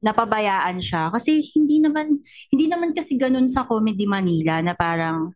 [0.06, 2.22] napabayaan siya kasi hindi naman
[2.54, 5.34] hindi naman kasi ganun sa Comedy Manila na parang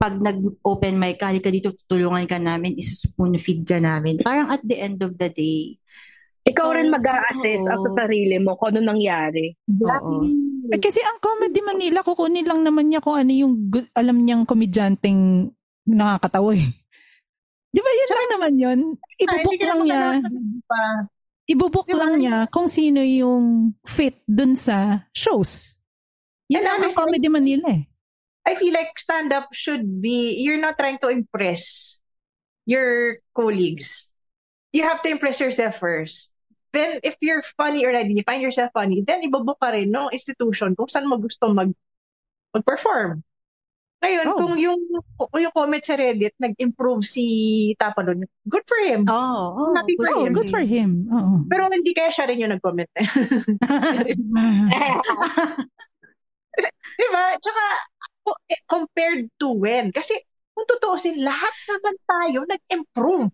[0.00, 4.20] pag nag-open mic ka, halika dito, tutulungan ka namin, isuspoon feed ka namin.
[4.20, 5.80] Parang at the end of the day,
[6.44, 9.56] Ikaw rin mag-a-assess ang sa sarili mo kung ano nangyari.
[9.64, 10.28] oo.
[10.68, 15.52] Eh, kasi ang Comedy Manila, kukunin lang naman niya kung ano yung alam niyang komedyanteng
[15.88, 16.68] nakakatawa eh.
[17.68, 18.78] Di ba yun lang naman yun?
[19.18, 20.02] Ibubok lang niya.
[20.68, 20.84] Pa.
[21.44, 22.00] Ibubok Di ba?
[22.04, 25.76] lang niya kung sino yung fit dun sa shows.
[26.52, 27.84] Yan And lang ang honestly- Comedy Manila eh.
[28.44, 31.96] I feel like stand-up should be, you're not trying to impress
[32.68, 34.12] your colleagues.
[34.68, 36.33] You have to impress yourself first.
[36.74, 40.74] Then, if you're funny already, you find yourself funny, then ibubuk ka rin ng institution
[40.74, 41.70] kung saan mo gusto mag,
[42.50, 43.22] mag-perform.
[44.02, 44.36] Ngayon, Oh.
[44.36, 44.80] kung yung,
[45.38, 47.24] yung comment sa Reddit, nag-improve si
[47.78, 49.06] Tapalon, good for him.
[49.06, 50.34] Oo, oh, Happy for Oh, him.
[50.34, 51.06] good for him.
[51.08, 51.46] Oo.
[51.46, 52.90] Pero hindi kaya siya rin yung nag-comment.
[57.00, 57.24] diba?
[57.38, 57.64] Tsaka,
[58.50, 59.88] eh, compared to when?
[59.94, 60.18] Kasi,
[60.52, 63.30] kung tutuusin, lahat naman tayo nag-improve.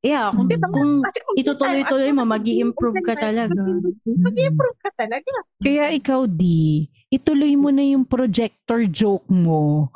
[0.00, 0.64] Yeah, kung, Diba?
[0.72, 3.60] kung Kasi itutuloy-tuloy mo, mag improve ka talaga.
[4.08, 5.32] Mag-improve ka talaga.
[5.60, 9.92] Kaya ikaw, di, ituloy mo na yung projector joke mo.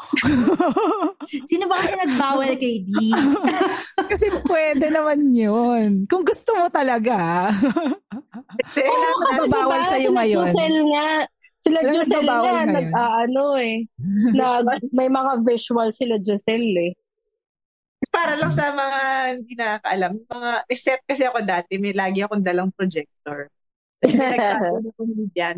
[1.49, 2.93] Sino ba kaya nagbawal kay D?
[4.12, 6.05] Kasi pwede naman yun.
[6.05, 7.49] Kung gusto mo talaga.
[8.77, 10.45] Oo, kasi Mababawal diba, sa'yo sila ngayon.
[10.53, 11.09] Josel nga.
[11.64, 13.88] Sila Sila nagbabawal nga, nag, ah, ano eh.
[14.37, 16.93] nag, may mga visual sila Josel eh.
[18.14, 18.98] Para lang sa mga
[19.42, 23.50] hindi nakakaalam, mga set kasi ako dati, may lagi akong dalang projector.
[24.07, 25.57] Nagsabi ng comedian,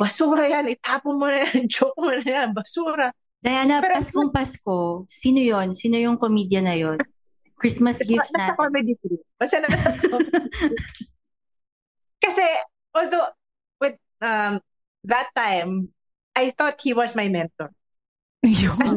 [0.00, 3.12] basura yan, itapon mo na yan, joke mo na yan, basura.
[3.44, 5.76] Diana, Pero- Paskong Pasko, sino yon?
[5.76, 6.96] Sino yung comedian na yon?
[7.54, 8.56] Christmas gift Nasa natin.
[8.56, 9.20] comedy group.
[9.36, 9.92] Basta nasa
[12.24, 12.44] Kasi,
[12.96, 13.28] although,
[13.78, 14.58] with um,
[15.04, 15.92] that time,
[16.34, 17.70] I thought he was my mentor.
[18.42, 18.74] Ayun.
[18.80, 18.96] As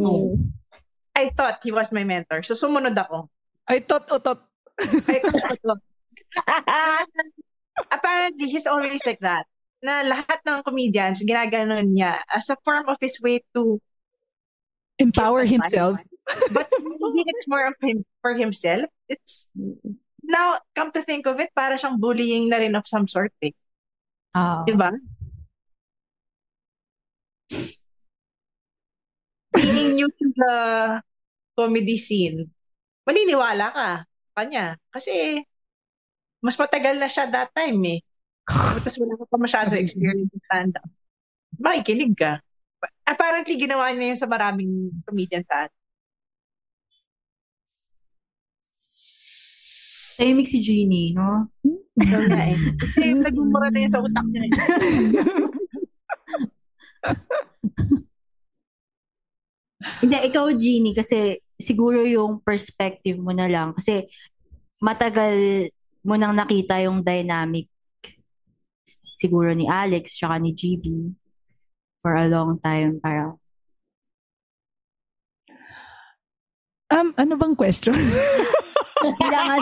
[1.17, 2.45] I thought he was my mentor.
[2.45, 3.25] So, sumunod ako.
[3.65, 4.45] Ay, tot, otot.
[4.77, 5.81] I thought,
[7.97, 9.49] apparently, he's always like that.
[9.81, 13.81] Na lahat ng comedians, ginaganon niya as a form of his way to
[14.97, 16.01] Empower himself.
[16.51, 18.89] but hindi it's more of him for himself.
[19.07, 19.49] It's
[20.25, 23.53] now come to think of it, para siyang bullying na rin of some sort eh.
[24.33, 24.65] Ah.
[24.65, 24.97] Diba?
[29.57, 30.53] Being new to the
[31.57, 32.53] comedy scene,
[33.03, 33.89] maniniwala ka
[34.37, 34.77] kanya.
[34.93, 35.41] Kasi
[36.45, 37.99] mas matagal na siya that time eh.
[38.47, 40.87] Tapos wala ka pa masyado experience in stand-up.
[41.57, 42.39] Makikinig ka.
[43.03, 45.81] Apparently, ginawa niya yun sa maraming comedian sa atin.
[50.17, 51.49] Tahimik si Jeannie, no?
[51.97, 52.57] Ikaw na eh.
[52.77, 54.45] Kasi nagmumura na yun sa utak niya.
[60.03, 63.73] Hindi, ikaw, Jeannie, kasi siguro yung perspective mo na lang.
[63.73, 64.05] Kasi
[64.79, 65.67] matagal
[66.05, 67.67] mo nang nakita yung dynamic
[69.17, 71.09] siguro ni Alex tsaka ni GB
[72.05, 73.01] for a long time.
[73.01, 73.41] Parang,
[76.87, 77.91] Um, ano bang question?
[79.19, 79.59] kailangan...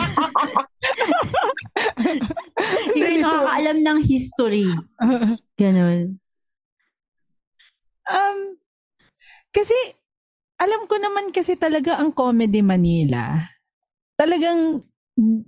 [2.94, 4.70] Ikaw yung nakakaalam ng history.
[5.58, 6.22] Ganon.
[8.06, 8.38] um,
[9.50, 9.74] kasi,
[10.56, 13.40] alam ko naman kasi talaga ang Comedy Manila,
[14.16, 14.80] talagang,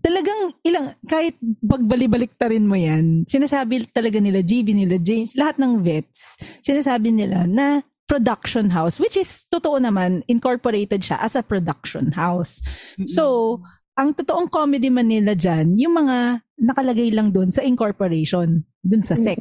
[0.04, 5.80] talagang ilang, kahit bagbalik rin mo yan, sinasabi talaga nila, GB nila, James, lahat ng
[5.80, 12.08] vets, sinasabi nila na production house, which is, totoo naman, incorporated siya as a production
[12.12, 12.60] house.
[13.04, 13.60] So,
[14.00, 19.36] ang totoong Comedy Manila dyan, yung mga nakalagay lang doon sa incorporation, doon sa SEC,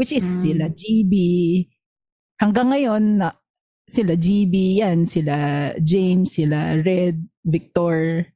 [0.00, 0.40] which is Mm.
[0.40, 1.12] sila GB,
[2.40, 3.28] hanggang ngayon, na,
[3.88, 8.28] sila GB, yan, sila James, sila Red, Victor,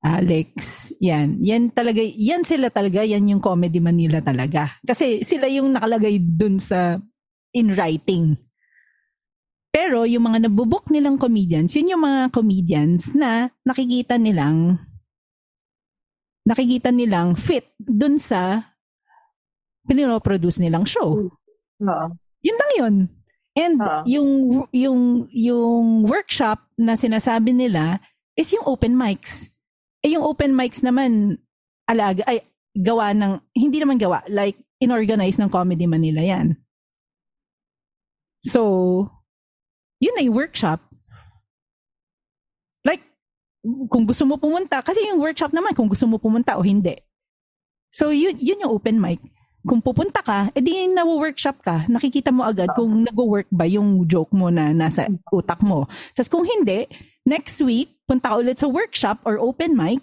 [0.00, 0.48] Alex,
[0.96, 1.44] yan.
[1.44, 4.80] Yan talaga, yan sila talaga, yan yung Comedy Manila talaga.
[4.80, 6.96] Kasi sila yung nakalagay dun sa
[7.52, 8.32] in writing.
[9.70, 14.80] Pero yung mga nabubok nilang comedians, yun yung mga comedians na nakikita nilang
[16.48, 18.72] nakikita nilang fit dun sa
[19.86, 21.28] pininoproduce nilang show.
[21.84, 22.06] Oo.
[22.40, 22.94] Yun lang yun.
[23.60, 24.00] And Oo.
[24.08, 24.30] yung
[24.72, 28.00] yung yung workshop na sinasabi nila
[28.40, 29.52] is yung open mics.
[30.00, 31.36] Eh yung open mics naman
[31.84, 32.40] alaga ay
[32.72, 36.56] gawa ng hindi naman gawa like inorganize ng Comedy Manila yan.
[38.40, 39.04] So,
[40.00, 40.80] yun ay workshop.
[42.80, 43.04] Like,
[43.92, 46.96] kung gusto mo pumunta, kasi yung workshop naman, kung gusto mo pumunta o hindi.
[47.92, 49.20] So, yun, yun yung open mic.
[49.60, 54.48] Kung pupunta ka, edi na-workshop ka, nakikita mo agad kung nag-work ba yung joke mo
[54.48, 55.84] na nasa utak mo.
[56.16, 56.88] Tapos kung hindi,
[57.28, 60.00] next week, punta ka ulit sa workshop or open mic,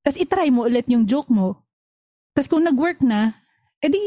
[0.00, 1.60] tapos itry mo ulit yung joke mo.
[2.32, 3.36] Tapos kung nag-work na,
[3.84, 4.00] edi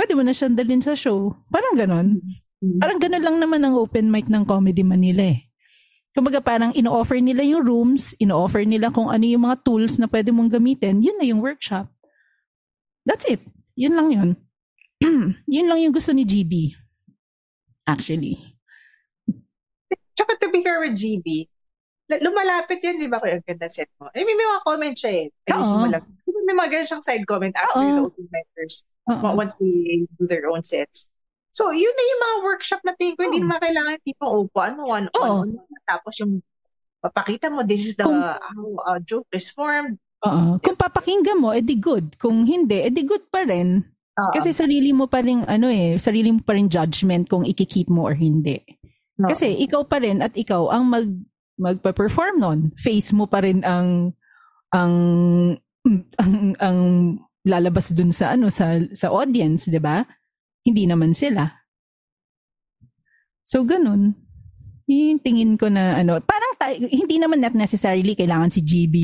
[0.00, 1.36] pwede mo na siyang dalhin sa show.
[1.52, 2.24] Parang ganon.
[2.80, 5.44] Parang ganon lang naman ang open mic ng Comedy Manila eh.
[6.16, 10.32] Kumbaga parang ino-offer nila yung rooms, ino-offer nila kung ano yung mga tools na pwede
[10.32, 11.86] mong gamitin, yun na yung workshop.
[13.10, 13.42] That's it.
[13.74, 14.30] Yun lang yun.
[15.50, 16.78] yun lang yung gusto ni GB.
[17.90, 18.38] Actually.
[20.14, 21.50] Tsaka to be fair with GB,
[22.22, 24.06] lumalapit yan, di ba, kung ang ganda set mo?
[24.14, 25.26] I mean, may mga comment siya eh.
[25.50, 26.04] Ayusin mo lang.
[26.26, 27.90] May mga ganun siyang side comment after Oo.
[27.90, 29.34] the open micers Oo.
[29.34, 31.10] once they do their own sets.
[31.50, 34.86] So, yun na yung mga workshop na tingin ko, hindi naman kailangan tipong upuan mo,
[34.86, 35.22] one Oo.
[35.22, 35.78] on one.
[35.86, 36.42] Tapos yung
[37.02, 39.98] papakita mo, this is the how a joke is formed.
[40.26, 40.60] Oo.
[40.60, 42.16] Kung papakinggan mo, edi good.
[42.20, 43.80] Kung hindi, edi good pa rin.
[44.20, 44.32] Oo.
[44.36, 48.04] Kasi sarili mo pa rin, ano eh, sarili mo pa rin judgment kung ikikip mo
[48.04, 48.60] or hindi.
[49.20, 49.28] Oo.
[49.28, 51.08] Kasi ikaw pa rin at ikaw ang mag
[51.60, 52.60] magpa-perform nun.
[52.80, 54.16] Face mo pa rin ang
[54.72, 54.94] ang
[56.16, 56.78] ang, ang
[57.44, 60.08] lalabas dun sa ano sa sa audience, 'di ba?
[60.64, 61.60] Hindi naman sila.
[63.44, 64.16] So ganun.
[64.88, 68.96] Yun yung tingin ko na ano, parang tayo, hindi naman not necessarily kailangan si GB,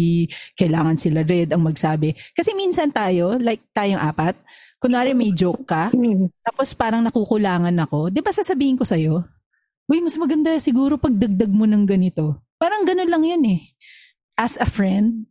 [0.61, 2.13] kailangan sila Red ang magsabi.
[2.37, 4.37] Kasi minsan tayo, like tayong apat,
[4.77, 5.89] kunwari may joke ka,
[6.45, 9.25] tapos parang nakukulangan ako, di ba sasabihin ko sa'yo,
[9.87, 12.43] Uy, mas maganda siguro pag dagdag mo ng ganito.
[12.59, 13.63] Parang ganun lang yun eh.
[14.35, 15.31] As a friend.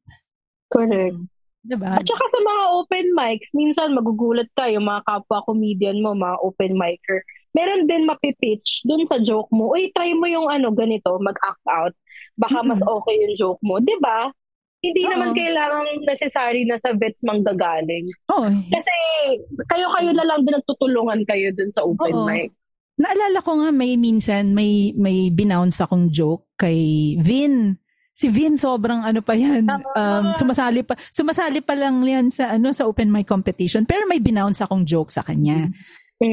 [0.72, 1.20] Correct.
[1.60, 2.00] Diba?
[2.00, 6.40] At saka sa mga open mics, minsan magugulat ka yung mga kapwa comedian mo, mga
[6.40, 7.20] open micer.
[7.52, 9.76] Meron din mapipitch dun sa joke mo.
[9.76, 11.96] Uy, try mo yung ano, ganito, mag-act out.
[12.36, 13.80] Baka mas okay yung joke mo.
[13.80, 14.32] 'Di ba?
[14.86, 15.12] Hindi Oo.
[15.18, 18.06] naman kailangan necessary na sa vets manggagaling.
[18.30, 18.50] Oo.
[18.70, 18.94] Kasi
[19.66, 22.28] kayo-kayo na lang din nagtutulungan kayo dun sa open Oo.
[22.30, 22.54] mic.
[22.96, 27.76] Naalala ko nga may minsan may may binounce akong joke kay Vin.
[28.16, 29.68] Si Vin sobrang ano pa yan.
[29.68, 34.24] Um, sumasali pa sumasali pa lang yan sa ano sa open mic competition pero may
[34.24, 35.68] binounce akong joke sa kanya.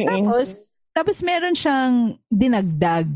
[0.06, 3.08] Tapos tapos meron siyang dinagdag.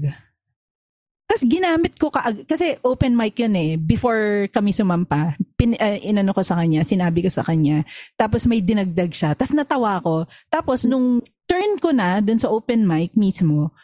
[1.27, 5.35] Tapos ginamit ko ka kasi open mic yun eh before kami sumampa.
[5.59, 7.83] Pin, uh, inano ko sa kanya, sinabi ko sa kanya.
[8.15, 9.35] Tapos may dinagdag siya.
[9.35, 10.25] Tapos natawa ko.
[10.47, 13.75] Tapos nung turn ko na dun sa open mic mismo,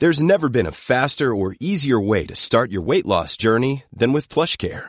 [0.00, 4.16] There's never been a faster or easier way to start your weight loss journey than
[4.16, 4.88] with PlushCare.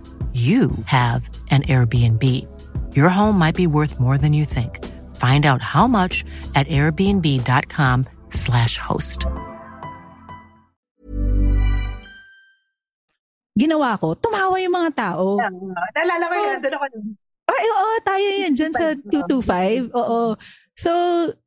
[0.33, 2.23] you have an Airbnb.
[2.95, 4.79] Your home might be worth more than you think.
[5.17, 6.23] Find out how much
[6.55, 9.25] at airbnb.com/slash host.
[13.51, 15.35] ginawa ko, tumawa yung mga tao.
[15.37, 16.85] Naalala ko So- yun, nandun ako.
[17.51, 19.91] Ay, oo, tayo yan dyan sa 225.
[19.91, 20.39] Oo.
[20.79, 20.91] So,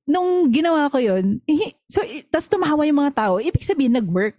[0.04, 1.40] nung ginawa ko yun,
[1.88, 4.36] so, tas tumawa yung mga tao, ibig sabihin, nag-work.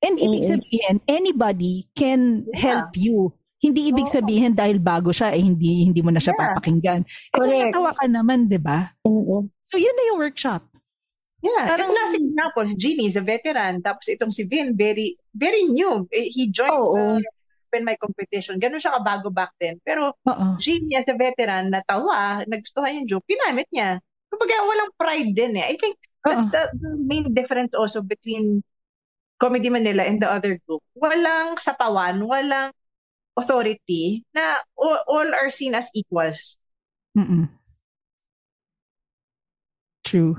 [0.00, 3.36] And ibig sabihin, anybody can help you.
[3.60, 6.40] Hindi ibig sabihin dahil bago siya, eh, hindi hindi mo na siya Yeah.
[6.48, 7.00] papakinggan.
[7.04, 7.60] Eh, Correct.
[7.68, 8.88] natawa ka naman, di ba?
[9.04, 9.52] Oo.
[9.60, 10.64] So, yun na yung workshop.
[11.40, 16.04] Yeah, Parang- classic example, Jimmy is a veteran, tapos itong si Vin, very, very new.
[16.12, 17.20] Eh, He joined Oo.
[17.20, 17.24] the
[17.68, 18.56] open mic competition.
[18.56, 19.76] Ganun siya kabago back then.
[19.80, 20.46] Pero Oo.
[20.56, 24.00] Jimmy as a veteran, natawa, nagustuhan yung joke, ginamit niya.
[24.28, 25.68] Kumbaga, walang pride din eh.
[25.68, 28.60] I think that's the, the main difference also between
[29.40, 30.84] Comedy Manila and the other group.
[30.92, 32.72] Walang sapawan, walang
[33.40, 36.60] authority na all, all are seen as equals.
[37.16, 37.48] Mm-mm.
[40.04, 40.36] True.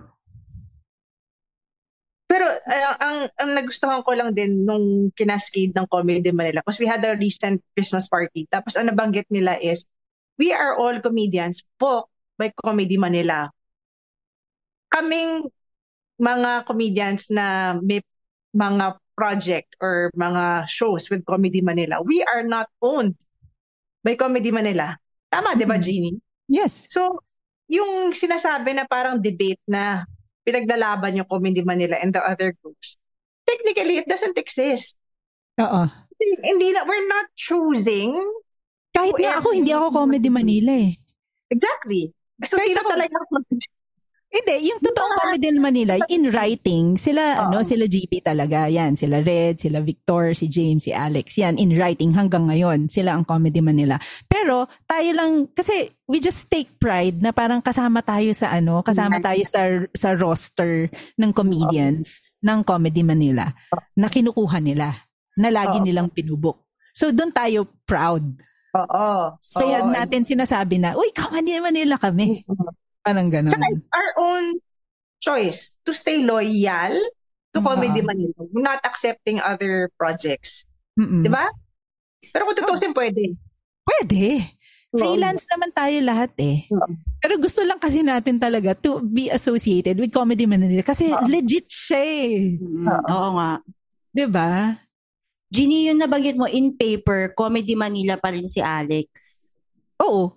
[2.31, 6.87] Pero uh, ang ang nagustuhan ko lang din nung kinascade ng Comedy Manila because we
[6.87, 8.47] had a recent Christmas party.
[8.47, 9.83] Tapos ang nabanggit nila is
[10.39, 12.07] we are all comedians booked
[12.39, 13.51] by Comedy Manila.
[14.95, 15.51] Kaming
[16.15, 17.99] mga comedians na may
[18.55, 23.15] mga project or mga shows with Comedy Manila, we are not owned
[24.01, 24.97] by Comedy Manila.
[25.27, 25.83] Tama, di ba, Mhm.
[25.83, 26.17] Jeannie?
[26.51, 26.89] Yes.
[26.91, 27.21] So,
[27.67, 30.03] yung sinasabi na parang debate na
[30.43, 32.97] pinaglalaban yung Comedy Manila and the other groups,
[33.45, 34.97] technically, it doesn't exist.
[35.61, 35.87] Oo.
[36.21, 38.13] Hindi na, we're not choosing.
[38.91, 40.93] Kahit nga ako, hindi ako Comedy Manila eh.
[41.47, 42.11] Exactly.
[42.43, 43.15] So, Kahit sino ako- talaga
[44.31, 48.71] Hindi, yung totoong Comedy Manila, in writing, sila, ano, sila GP talaga.
[48.71, 51.35] Yan, sila Red, sila Victor, si James, si Alex.
[51.35, 53.99] Yan, in writing hanggang ngayon, sila ang Comedy Manila.
[54.31, 59.19] Pero, tayo lang, kasi we just take pride na parang kasama tayo sa ano, kasama
[59.19, 60.87] tayo sa, sa roster
[61.19, 63.51] ng comedians ng Comedy Manila
[63.99, 64.95] na kinukuha nila,
[65.35, 65.83] na lagi Oo.
[65.83, 66.71] nilang pinubok.
[66.95, 68.23] So, doon tayo proud.
[68.79, 69.35] Oo.
[69.35, 72.47] Kaya natin sinasabi na, uy, Comedy Manila kami.
[73.01, 74.45] Parang Tsaka it's our own
[75.21, 76.93] choice to stay loyal
[77.53, 77.65] to Oo.
[77.65, 80.65] Comedy Manila, not accepting other projects.
[80.95, 81.25] Mm-mm.
[81.25, 81.49] Di ba?
[82.29, 83.23] Pero kung tutusin, pwede.
[83.81, 84.25] Pwede.
[84.91, 86.67] freelance naman tayo lahat eh.
[87.23, 92.01] Pero gusto lang kasi natin talaga to be associated with Comedy Manila kasi legit siya
[92.03, 92.59] eh.
[93.07, 93.63] Oo nga.
[94.11, 94.75] 'Di ba?
[95.51, 99.07] Ginny, yung nabanggit mo in paper, Comedy Manila pa rin si Alex.
[99.99, 100.35] Oo.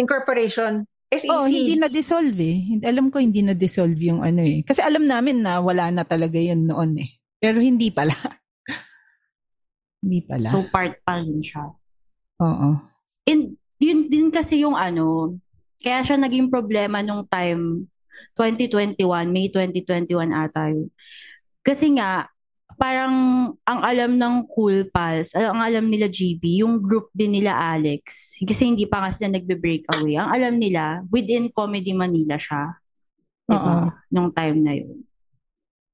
[0.00, 0.88] Incorporation.
[1.12, 1.28] SEC.
[1.28, 2.56] Oh, hindi na-dissolve eh.
[2.72, 4.64] Hindi- Alam ko hindi na-dissolve yung ano eh.
[4.64, 7.20] Kasi alam namin na wala na talaga yun noon eh.
[7.36, 8.16] Pero hindi pala.
[10.02, 10.48] hindi pala.
[10.48, 11.68] So part pa rin siya.
[12.40, 12.80] Oo.
[13.28, 15.36] And yun din kasi yung ano,
[15.84, 17.92] kaya siya naging problema nung time
[18.38, 18.96] 2021,
[19.28, 20.88] May 2021 ata yun.
[21.60, 22.31] Kasi nga,
[22.82, 23.14] parang
[23.62, 28.66] ang alam ng Cool Pals, ang alam nila GB, yung group din nila Alex, kasi
[28.66, 30.18] hindi pa nga sila nagbe-break away.
[30.18, 32.74] Ang alam nila, within Comedy Manila siya.
[33.46, 33.94] Diba?
[34.10, 34.98] Nung time na yun.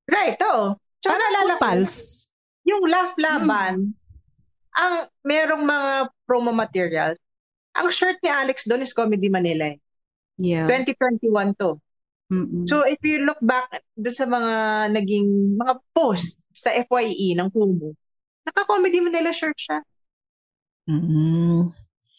[0.08, 0.80] Right, oo.
[1.04, 2.24] Tsaka Parang Cool Pals.
[2.68, 3.96] yung Laugh Laban,
[4.76, 5.90] ang merong mga
[6.28, 7.16] promo material,
[7.72, 9.78] ang shirt ni Alex doon is Comedy Manila eh.
[10.36, 10.68] Yeah.
[10.70, 11.80] 2021 to.
[12.28, 12.68] Mm-mm.
[12.68, 14.54] So if you look back doon sa mga
[14.92, 17.94] naging mga post sa FYE ng Kumu,
[18.46, 19.78] naka-Comedy Manila shirt siya.
[20.90, 21.70] mm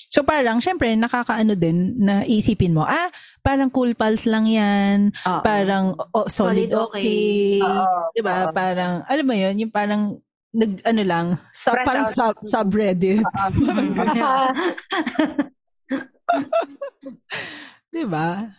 [0.09, 3.13] So parang, syempre, nakakaano din na isipin mo, ah,
[3.45, 5.41] parang cool pals lang yan, Oo.
[5.45, 7.61] parang oh, solid, Solid okay.
[7.61, 8.17] okay.
[8.17, 8.49] Diba?
[8.49, 8.49] oo.
[8.49, 10.17] Parang, alam mo yun, yung parang,
[10.49, 13.21] nag, ano lang, sa, parang sub, subreddit.
[17.93, 18.49] diba?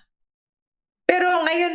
[1.10, 1.74] Pero ngayon,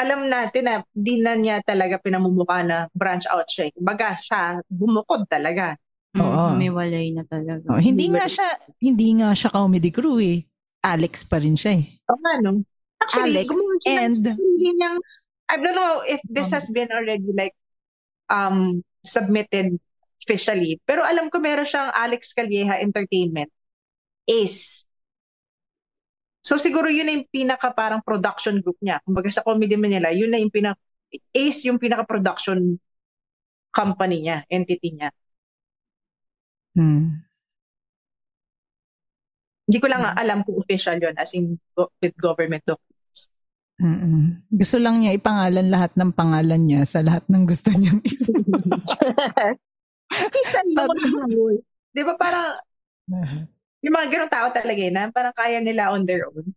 [0.00, 3.68] alam natin na di na niya talaga pinamumuka na branch out siya.
[3.68, 3.72] eh.
[3.76, 5.76] Baga siya, bumukod talaga.
[6.16, 6.56] Oo.
[6.56, 7.60] Humiwalay na talaga.
[7.68, 8.48] Oh, hindi nga siya,
[8.80, 10.42] hindi nga siya comedy crew eh.
[10.80, 11.84] Alex pa rin siya eh.
[12.08, 12.64] O nga, no?
[12.98, 14.28] Actually, Alex gumawa siya ng and-
[14.58, 14.96] niyang,
[15.50, 17.52] I don't know if this has been already like
[18.30, 19.76] um submitted
[20.22, 20.78] officially.
[20.86, 23.50] Pero alam ko meron siyang Alex Calleja Entertainment.
[24.24, 24.86] Ace.
[26.50, 28.98] So siguro yun na yung pinaka parang production group niya.
[29.06, 30.82] Kumbaga sa Comedy Manila, yun na yung pinaka
[31.30, 32.78] Ace yung pinaka production
[33.70, 35.14] company niya, entity niya.
[36.74, 37.22] Hmm.
[39.70, 43.30] Hindi ko lang alam kung official yun as in go- with government documents.
[43.78, 44.42] Mm-mm.
[44.50, 48.02] Gusto lang niya ipangalan lahat ng pangalan niya sa lahat ng gusto niyang
[50.42, 51.62] Isa yun.
[51.94, 52.58] Di ba parang
[53.80, 56.52] yung mga ganong tao talaga eh, na parang kaya nila on their own.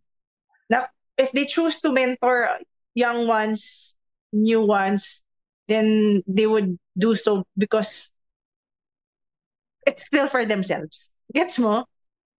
[0.68, 2.48] Na if they choose to mentor
[2.92, 3.94] young ones,
[4.32, 5.24] new ones,
[5.68, 8.12] then they would do so because
[9.86, 11.12] it's still for themselves.
[11.32, 11.84] Gets mo?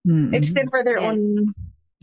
[0.05, 0.37] Mm-mm.
[0.37, 1.13] It's still for their Yes.
[1.13, 1.21] own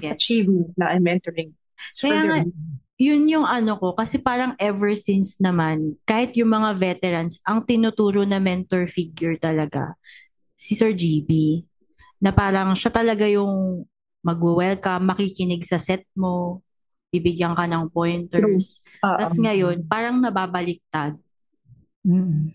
[0.01, 0.17] Yes.
[0.17, 1.53] achievement na and mentoring.
[1.89, 2.49] It's for Kaya their nga,
[2.97, 8.25] yun yung ano ko, kasi parang ever since naman, kahit yung mga veterans, ang tinuturo
[8.25, 9.97] na mentor figure talaga,
[10.57, 11.61] si Sir GB,
[12.21, 13.83] na parang siya talaga yung
[14.21, 16.61] mag-welcome, makikinig sa set mo,
[17.09, 18.85] bibigyan ka ng pointers.
[19.01, 19.17] Oo.
[19.17, 21.17] Tapos ngayon, parang nababaliktad.
[22.05, 22.53] Mm.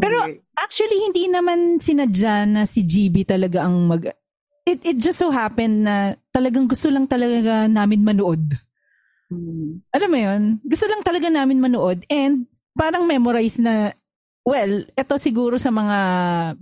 [0.00, 0.16] Pero
[0.52, 4.12] actually hindi naman sinadya na si GB talaga ang mag
[4.68, 8.44] it it just so happened na talagang gusto lang talaga namin manood.
[9.32, 9.80] Hmm.
[9.96, 10.42] Alam mo 'yun?
[10.60, 12.44] Gusto lang talaga namin manood and
[12.76, 13.96] parang memorize na
[14.46, 15.98] well, ito siguro sa mga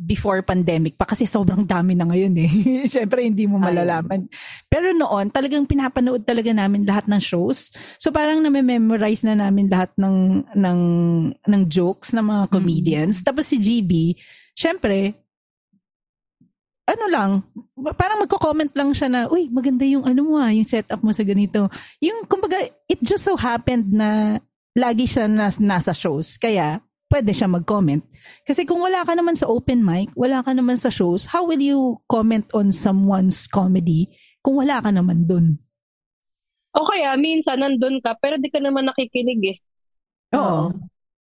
[0.00, 2.50] before pandemic pa kasi sobrang dami na ngayon eh.
[2.96, 4.24] Syempre hindi mo malalaman.
[4.72, 7.68] Pero noon, talagang pinapanood talaga namin lahat ng shows.
[8.00, 10.80] So parang na-memorize na namin lahat ng ng
[11.44, 13.20] ng jokes ng mga comedians.
[13.20, 14.16] Tapos si GB,
[14.56, 15.20] syempre
[16.84, 17.30] ano lang,
[17.96, 21.24] parang magko-comment lang siya na, uy, maganda yung ano mo ah, yung setup mo sa
[21.24, 21.64] ganito.
[22.04, 24.36] Yung, kumbaga, it just so happened na
[24.76, 26.36] lagi siya nas, nasa shows.
[26.36, 28.02] Kaya, pwede siya mag-comment.
[28.42, 31.60] Kasi kung wala ka naman sa open mic, wala ka naman sa shows, how will
[31.60, 34.10] you comment on someone's comedy
[34.42, 35.56] kung wala ka naman dun?
[36.74, 39.58] O kaya, minsan nandun ka, pero di ka naman nakikinig eh.
[40.34, 40.74] Oo.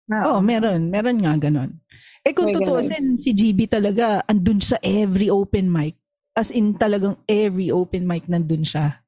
[0.08, 0.88] Oo, meron.
[0.88, 1.80] Meron nga ganon.
[2.24, 6.00] Eh kung May tutuusin, si GB talaga, andun siya every open mic.
[6.32, 9.04] As in talagang every open mic nandun siya.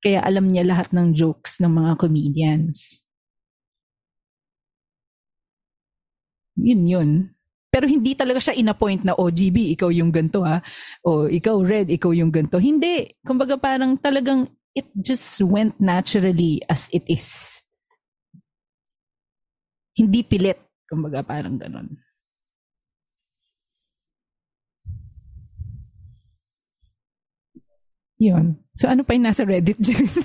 [0.00, 3.03] Kaya alam niya lahat ng jokes ng mga comedians.
[6.58, 7.10] Yun yun.
[7.74, 10.62] Pero hindi talaga siya in-appoint na, oh, GB, ikaw yung ganto ha.
[11.02, 12.62] O ikaw, Red, ikaw yung ganto.
[12.62, 13.10] Hindi.
[13.26, 14.46] Kumbaga parang talagang
[14.78, 17.30] it just went naturally as it is.
[19.98, 20.58] Hindi pilit.
[20.86, 21.98] Kumbaga parang ganon.
[28.22, 28.54] Yun.
[28.78, 30.06] So ano pa yung nasa Reddit dyan?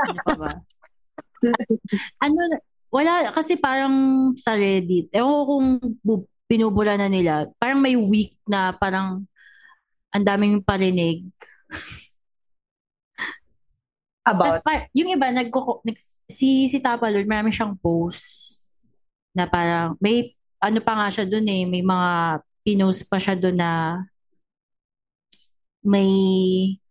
[0.00, 0.50] Ano pa ba?
[2.24, 2.40] ano,
[2.90, 3.94] wala, kasi parang
[4.34, 5.66] sa Reddit, ewan ko kung
[6.02, 9.22] bu- binubura na nila, parang may week na parang
[10.10, 11.22] ang daming parinig.
[14.26, 14.60] About?
[14.60, 15.96] Tas pa, yung iba, nagko, nag,
[16.28, 18.26] si, si Tapa Lord, marami siyang post
[19.32, 23.56] na parang, may, ano pa nga siya dun eh, may mga pinost pa siya dun
[23.56, 24.02] na
[25.80, 26.12] may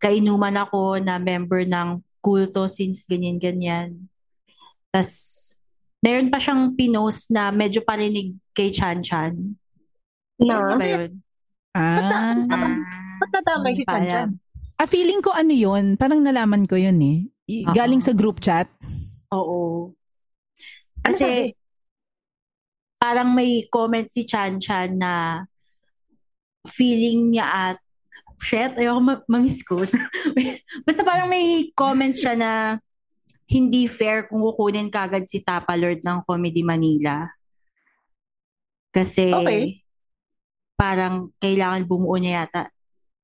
[0.02, 4.10] kainuman ako na member ng kulto since ganyan-ganyan.
[4.90, 5.39] Tapos,
[6.00, 9.36] meron pa siyang pinost na medyo parinig kay Chan Chan.
[10.40, 10.72] Na?
[10.72, 11.12] Ano ba yun?
[11.76, 12.34] Ah.
[13.20, 14.28] Ba't nadamay si Chan Chan?
[14.80, 17.28] Ah, feeling ko ano yun, parang nalaman ko yun eh.
[17.76, 18.64] Galing sa group chat.
[19.28, 19.92] Oo.
[21.04, 21.12] Ano?
[21.12, 21.52] Kasi,
[22.96, 25.44] parang may comment si Chan Chan na
[26.64, 27.78] feeling niya at
[28.40, 29.92] shit, ayoko ma- ma-misquote.
[30.88, 32.80] Basta parang may comment siya na
[33.50, 37.26] hindi fair kung kukunin kagad si Tapa Lord ng Comedy Manila.
[38.94, 39.82] Kasi Okay.
[40.78, 42.70] parang kailangan bumuo niya yata.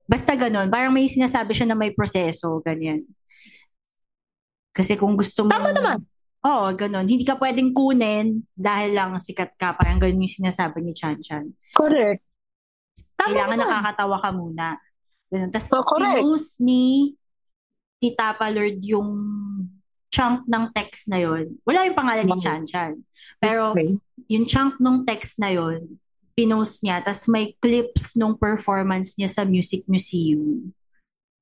[0.06, 0.66] Basta ganun.
[0.66, 3.06] Parang may sinasabi siya na may proseso, ganyan.
[4.70, 5.50] Kasi kung gusto mo...
[5.50, 5.98] Tama naman.
[6.46, 7.06] Oo, ganun.
[7.06, 9.74] Hindi ka pwedeng kunin dahil lang sikat ka.
[9.74, 11.42] Parang ganun yung sinasabi ni Chan Chan.
[11.74, 12.22] Correct.
[13.18, 13.66] Kailangan naman.
[13.66, 14.68] nakakatawa ka muna.
[15.26, 15.50] Ganun.
[15.50, 16.22] Tapos, Oh, correct.
[16.62, 17.14] ni
[17.98, 19.08] Tita Palord yung
[20.12, 21.58] chunk ng text na yon.
[21.66, 22.38] Wala yung pangalan ni.
[22.40, 22.92] Chan Chan.
[23.38, 23.98] Pero, Okay.
[24.32, 26.00] yung chunk ng text na yon,
[26.36, 27.00] pinost niya.
[27.00, 30.72] Tapos may clips nung performance niya sa Music Museum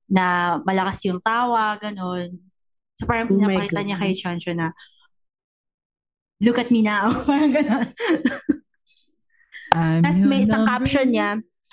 [0.06, 2.38] na malakas yung tawa, ganun.
[2.94, 4.70] So parang Oh pinapakita niya kay Chan Chan na
[6.38, 7.10] look at me now.
[7.28, 7.90] parang ganun.
[9.74, 11.28] Tapos may isang caption niya,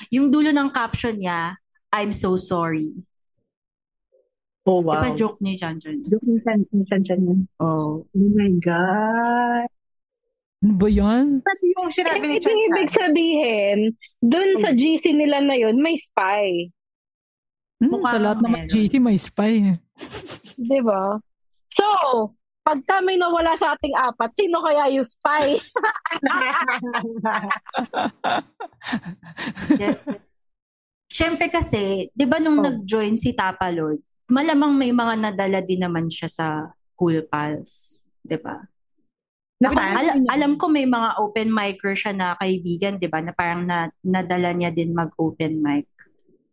[0.10, 1.54] yung dulo ng caption niya,
[1.94, 2.90] I'm so sorry.
[4.62, 5.18] Oh, Diba wow.
[5.18, 6.06] joke ni Chan Chan?
[6.06, 7.50] Joke ni Chan, ni Chan Chan yun.
[7.58, 8.06] Oh.
[8.06, 9.66] Oh my God.
[10.62, 11.42] Ano ba yan?
[11.42, 13.78] Ano yung sinabi ni Ibig, Chan ibig sabihin,
[14.22, 16.70] dun sa GC nila na yun, may spy.
[17.82, 18.70] Hmm, Mukha sa lahat naman.
[18.70, 19.82] GC may spy.
[20.62, 21.18] Di ba?
[21.74, 21.86] So,
[22.62, 25.58] pagka may nawala sa ating apat, sino kaya yung spy?
[31.12, 32.64] Siyempre kasi, di ba nung Oh.
[32.64, 34.00] nag-join si Tapa Lord,
[34.32, 36.48] malamang may mga nadala din naman siya sa
[36.96, 38.04] Cool Pals.
[38.18, 38.56] Di ba?
[39.62, 39.94] Na Ako, fan?
[39.94, 43.20] ala- alam ko may mga open micer siya na kaibigan, di ba?
[43.20, 45.86] Na parang na, nadala niya din mag-open mic.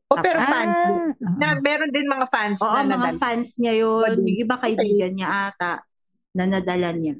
[0.08, 0.76] O Oh, pero Ah, fans.
[1.36, 3.16] Na, meron din mga fans Oo, na mga nadal.
[3.16, 4.08] fans niya yun.
[4.18, 5.84] Yung iba kaibigan niya ata
[6.32, 7.16] na nadala niya.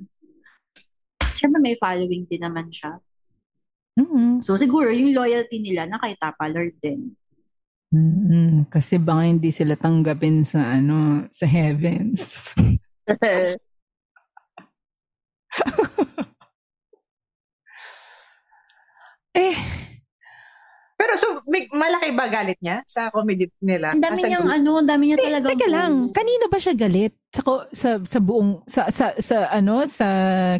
[1.32, 2.96] Siyempre may following din naman siya.
[3.94, 4.40] Mhm.
[4.40, 7.12] So siguro yung loyalty nila na kay Tapa Lord din.
[7.88, 8.68] Mm-mm.
[8.68, 12.12] Kasi baka hindi sila tanggapin sa ano, sa heaven.
[19.34, 19.56] eh,
[20.98, 23.94] Pero so, may, malaki ba galit niya sa comedy nila?
[23.94, 24.56] Ang dami niyang group?
[24.58, 25.46] ano, ang dami niya talaga.
[25.48, 27.14] teka lang, kanino ba siya galit?
[27.30, 30.08] Sa sa sa buong sa sa, sa ano sa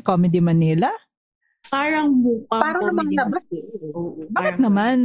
[0.01, 0.93] Comedy Manila?
[1.67, 3.17] Parang mukhang Parang comedy.
[3.19, 3.63] labas eh.
[3.91, 4.97] Oo, Bakit parang- naman?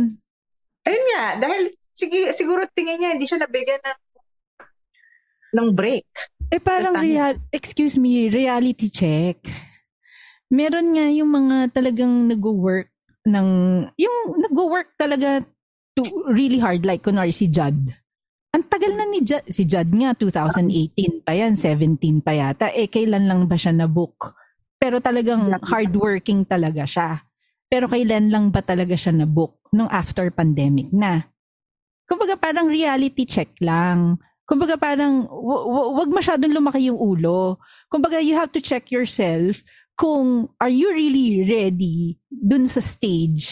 [0.84, 4.00] Ayun nga, dahil sige, siguro tingin niya, hindi siya nabigyan ng
[5.54, 6.10] ng break.
[6.50, 9.38] Eh parang real, excuse me, reality check.
[10.50, 12.90] Meron nga yung mga talagang nag-work
[13.26, 13.48] ng,
[13.98, 15.46] yung nag-work talaga
[15.94, 16.02] to
[16.34, 17.78] really hard like kunwari si Judd.
[18.54, 22.70] Ang tagal na ni Judd, si Judd nga 2018 pa yan, 17 pa yata.
[22.74, 24.34] Eh kailan lang ba siya na-book?
[24.78, 27.22] Pero talagang hardworking talaga siya.
[27.74, 29.58] Pero kailan lang ba talaga siya na-book?
[29.74, 31.26] Nung after pandemic na.
[32.06, 34.22] Kumbaga parang reality check lang.
[34.46, 37.58] Kumbaga parang w- w- wag masyadong lumaki yung ulo.
[37.90, 39.66] Kumbaga you have to check yourself
[39.98, 43.50] kung are you really ready dun sa stage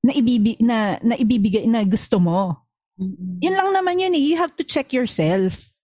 [0.00, 2.56] na ibibi na na ibibigay na gusto mo.
[2.96, 3.44] Mm-mm.
[3.44, 4.24] Yun lang naman yun eh.
[4.24, 5.75] You have to check yourself.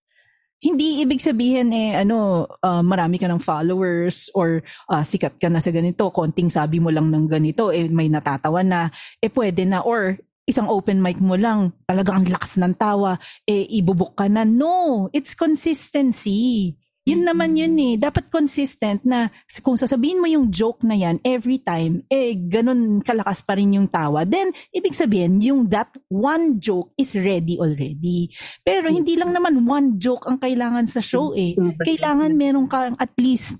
[0.62, 5.58] Hindi ibig sabihin eh ano ah, marami ka ng followers or ah, sikat ka na
[5.58, 8.86] sa ganito, konting sabi mo lang ng ganito eh may natatawa na
[9.18, 13.14] eh pwede na or isang open mic mo lang, talagang ang lakas ng tawa,
[13.46, 14.42] eh ibubuk ka na.
[14.42, 16.74] No, it's consistency.
[17.02, 17.94] Yun naman yun eh.
[17.98, 19.26] Dapat consistent na
[19.58, 23.90] kung sasabihin mo yung joke na yan every time, eh ganun kalakas pa rin yung
[23.90, 24.22] tawa.
[24.22, 28.30] Then, ibig sabihin, yung that one joke is ready already.
[28.62, 31.58] Pero hindi lang naman one joke ang kailangan sa show eh.
[31.82, 33.58] Kailangan meron kang at least,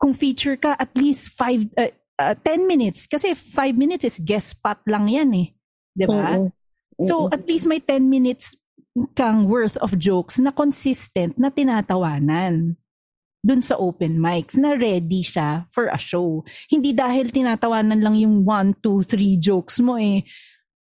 [0.00, 3.04] kung feature ka, at least five, uh, uh, 10 minutes.
[3.04, 5.48] Kasi 5 minutes is guest spot lang yan eh.
[5.94, 6.48] 'Di ba?
[6.98, 8.57] So, at least may 10 minutes
[9.14, 12.74] kang worth of jokes na consistent na tinatawanan
[13.38, 16.42] dun sa open mics na ready siya for a show.
[16.66, 20.26] Hindi dahil tinatawanan lang yung 1, 2, 3 jokes mo eh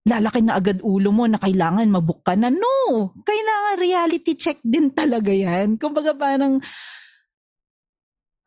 [0.03, 2.51] lalaki na agad ulo mo na kailangan mabook ka na.
[2.51, 3.15] No!
[3.23, 5.79] Kailangan reality check din talaga yan.
[5.79, 6.59] Kumbaga parang,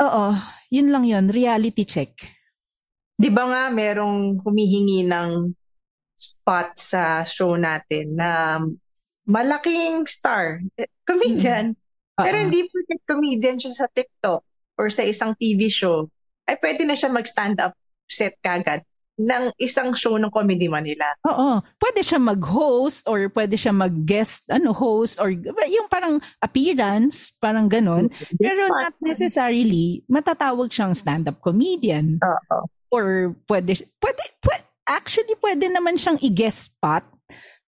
[0.01, 0.27] oo,
[0.69, 2.12] yun lang yun, reality check.
[3.17, 5.49] Di ba nga merong humihingi ng
[6.17, 8.61] spot sa show natin na
[9.27, 11.74] malaking star, eh, comedian.
[11.74, 12.24] Mm.
[12.24, 14.41] Pero hindi porket comedian siya sa TikTok
[14.81, 16.09] or sa isang TV show,
[16.49, 17.74] ay pwede na siya mag-stand up
[18.07, 21.09] set kagad ng isang show ng Comedy Manila.
[21.24, 21.64] Oo.
[21.81, 28.12] Pwede siya mag-host or pwede siya mag-guest ano host or yung parang appearance, parang ganon.
[28.37, 32.20] Pero not necessarily matatawag siyang stand-up comedian.
[32.20, 32.68] Oo.
[32.93, 37.03] Or pwede, pwede, pwede, actually pwede naman siyang i-guest spot.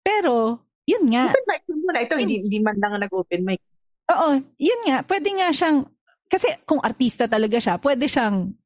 [0.05, 1.29] Pero, yun nga.
[1.29, 1.99] Open mic muna.
[2.01, 3.61] Ito, hindi, hindi man lang nag-open mic.
[4.09, 5.05] Oo, yun nga.
[5.05, 5.85] Pwede nga siyang,
[6.33, 8.57] kasi kung artista talaga siya, pwede siyang,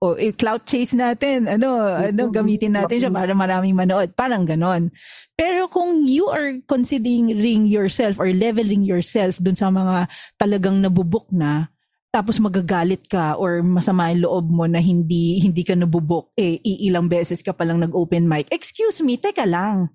[0.00, 4.10] o eh, clout chase natin, ano, ano, gamitin natin siya para maraming manood.
[4.16, 4.90] Parang ganon.
[5.38, 10.08] Pero kung you are considering yourself or leveling yourself dun sa mga
[10.40, 11.68] talagang nabubok na,
[12.08, 17.06] tapos magagalit ka or masama yung loob mo na hindi hindi ka nabubok, eh, iilang
[17.06, 18.48] beses ka palang nag-open mic.
[18.48, 19.92] Excuse me, teka lang.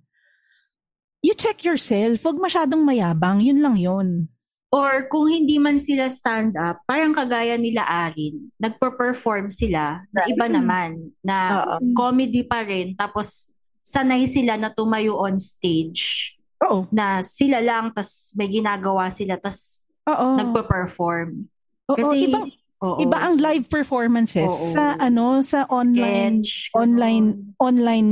[1.23, 2.19] You check yourself.
[2.19, 3.39] Huwag masyadong mayabang.
[3.39, 4.27] Yun lang yun.
[4.73, 11.13] Or kung hindi man sila stand-up, parang kagaya nila Arin, nagpo-perform sila na iba naman,
[11.21, 11.93] na Oo.
[11.93, 13.53] comedy pa rin, tapos
[13.85, 16.33] sanay sila na tumayo on stage.
[16.65, 16.89] Oo.
[16.89, 20.41] Na sila lang, tas may ginagawa sila, tas Oo.
[20.41, 21.45] nagpo-perform.
[21.93, 22.49] Oo, Kasi, ibang,
[22.81, 22.97] oo.
[22.97, 24.73] iba ang live performances Oo.
[24.73, 28.11] sa ano sa online Sketch, online online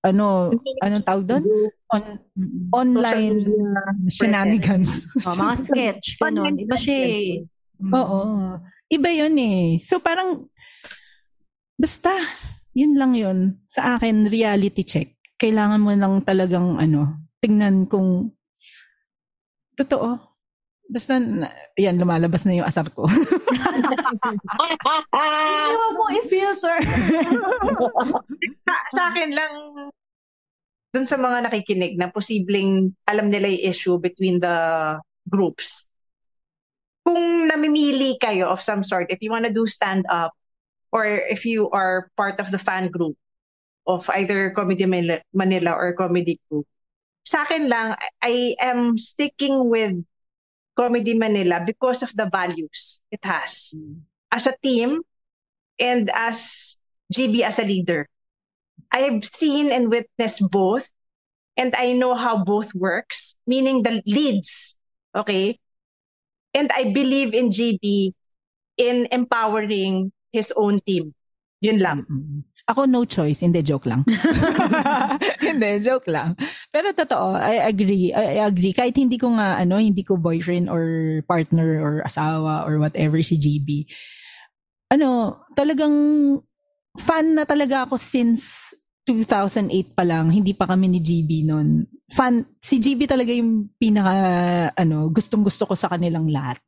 [0.00, 1.44] ano anong tawag doon?
[1.90, 2.02] On,
[2.72, 3.44] online
[4.08, 4.88] shenanigans.
[5.26, 6.56] Oh, mga sketch, ganun.
[6.56, 7.44] Iba siya eh.
[7.92, 8.20] Oo.
[8.88, 9.76] Iba 'yun eh.
[9.76, 10.48] So parang
[11.76, 12.10] basta
[12.72, 13.60] yun lang yun.
[13.68, 15.18] Sa akin reality check.
[15.40, 18.32] Kailangan mo lang talagang ano, tingnan kung
[19.76, 20.30] totoo.
[20.90, 21.22] Basta,
[21.78, 23.06] yan, lumalabas na yung asar ko.
[23.06, 23.94] Hindi
[25.78, 26.82] mo mo i-filter.
[28.90, 29.52] Sa, sa akin lang,
[30.90, 34.56] dun sa mga nakikinig na posibleng alam nila yung issue between the
[35.30, 35.86] groups.
[37.06, 40.34] Kung namimili kayo of some sort, if you want to do stand-up,
[40.90, 43.14] or if you are part of the fan group
[43.86, 46.66] of either Comedy Manila- Manila or Comedy Group,
[47.22, 49.94] sa akin lang, I am sticking with
[50.74, 53.70] Comedy Manila because of the values it has.
[54.30, 55.02] As a team,
[55.78, 56.78] and as
[57.10, 58.06] GB as a leader.
[58.92, 60.90] I have seen and witnessed both,
[61.56, 64.76] and I know how both works, meaning the leads,
[65.14, 65.58] okay?
[66.54, 68.12] And I believe in GB
[68.76, 71.14] in empowering his own team.
[71.60, 71.98] Yun lang.
[72.72, 74.08] Ako no choice, hindi joke lang.
[75.44, 76.32] hindi joke lang.
[76.72, 78.16] Pero totoo, I agree.
[78.16, 82.80] I agree kahit hindi ko nga ano, hindi ko boyfriend or partner or asawa or
[82.80, 83.84] whatever si GB.
[84.88, 86.40] Ano, talagang
[86.96, 88.69] fan na talaga ako since
[89.04, 91.88] 2008 pa lang, hindi pa kami ni GB noon.
[92.12, 94.14] Fan, si GB talaga yung pinaka,
[94.76, 96.60] ano, gustong-gusto ko sa kanilang lahat.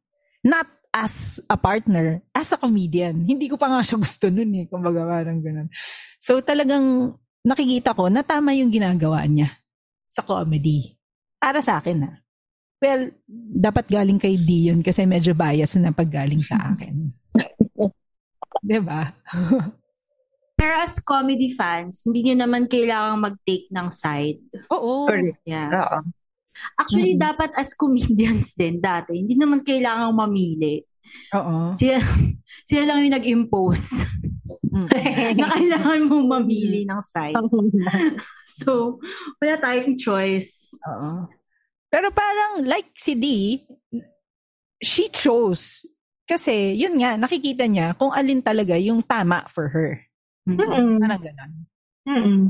[0.42, 3.24] Not as a partner, as a comedian.
[3.24, 4.66] Hindi ko pa nga siya gusto nun eh.
[4.68, 5.72] Kumbaga parang ganun.
[6.20, 9.48] So talagang nakikita ko na tama yung ginagawa niya
[10.06, 10.94] sa comedy.
[11.40, 12.12] Para sa akin na.
[12.82, 13.14] Well,
[13.56, 17.14] dapat galing kay Dion kasi medyo bias na pag galing sa akin.
[18.66, 19.10] 'Di ba?
[20.62, 24.46] Pero as comedy fans, hindi nyo naman kailangang mag-take ng side.
[24.70, 25.10] Oo.
[25.10, 25.42] Correct.
[25.42, 25.74] Yeah.
[25.74, 25.98] Oo.
[26.78, 30.86] Actually, dapat as comedians din dati, hindi naman kailangang mamili.
[31.34, 31.74] Oo.
[31.74, 31.98] Sila,
[32.70, 33.90] sila lang yung nag-impose
[35.34, 37.34] na kailangan mong mamili ng side.
[38.62, 39.02] so,
[39.42, 40.78] wala tayong choice.
[40.86, 41.26] Oo.
[41.90, 43.26] Pero parang like si D,
[44.78, 45.82] she chose.
[46.22, 50.06] Kasi, yun nga, nakikita niya kung alin talaga yung tama for her.
[50.48, 50.98] Mm-mm.
[50.98, 51.52] Parang ganon.
[52.08, 52.40] Mm-mm.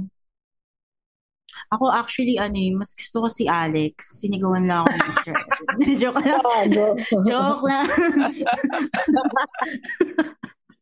[1.72, 4.20] Ako actually, ano eh, mas gusto ko si Alex.
[4.20, 5.32] Sinigawan lang ako ni Mr.
[5.88, 5.92] Ed.
[6.02, 6.68] Joke lang.
[7.28, 7.86] Joke lang.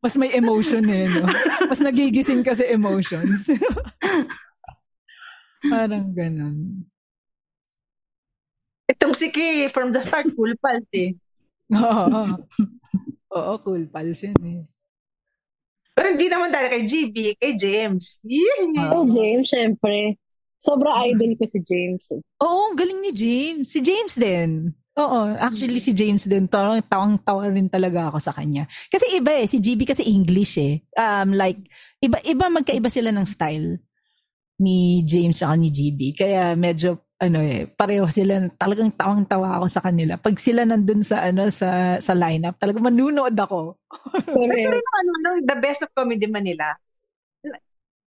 [0.01, 1.29] Mas may emotion eh, no?
[1.69, 3.47] Mas nagigising kasi emotions.
[5.61, 6.89] Parang ganon.
[8.91, 11.15] Itong si Kay, from the start, cool pals eh.
[11.71, 12.35] Oo.
[13.31, 14.61] Oo, cool pals yun eh.
[15.95, 18.20] Pero hindi naman dahil kay GB, kay James.
[18.24, 18.95] Yeah.
[18.95, 20.16] Oh, James, syempre.
[20.61, 22.05] Sobra idol ko si James.
[22.41, 23.68] Oo, galing ni James.
[23.72, 24.76] Si James din.
[25.01, 26.45] Oo, actually si James din.
[26.45, 28.68] Tawang, tawang-tawa rin talaga ako sa kanya.
[28.93, 29.49] Kasi iba eh.
[29.49, 30.84] Si GB kasi English eh.
[31.01, 31.64] Um, like,
[32.05, 33.80] iba, iba magkaiba sila ng style.
[34.61, 36.12] ni James at ni GB.
[36.14, 40.16] Kaya medyo ano eh, pareho sila, talagang tawang-tawa ako sa kanila.
[40.16, 43.77] Pag sila nandun sa ano sa sa lineup, talagang manunood ako.
[44.25, 46.73] Pero ano, no, the best of Comedy Manila,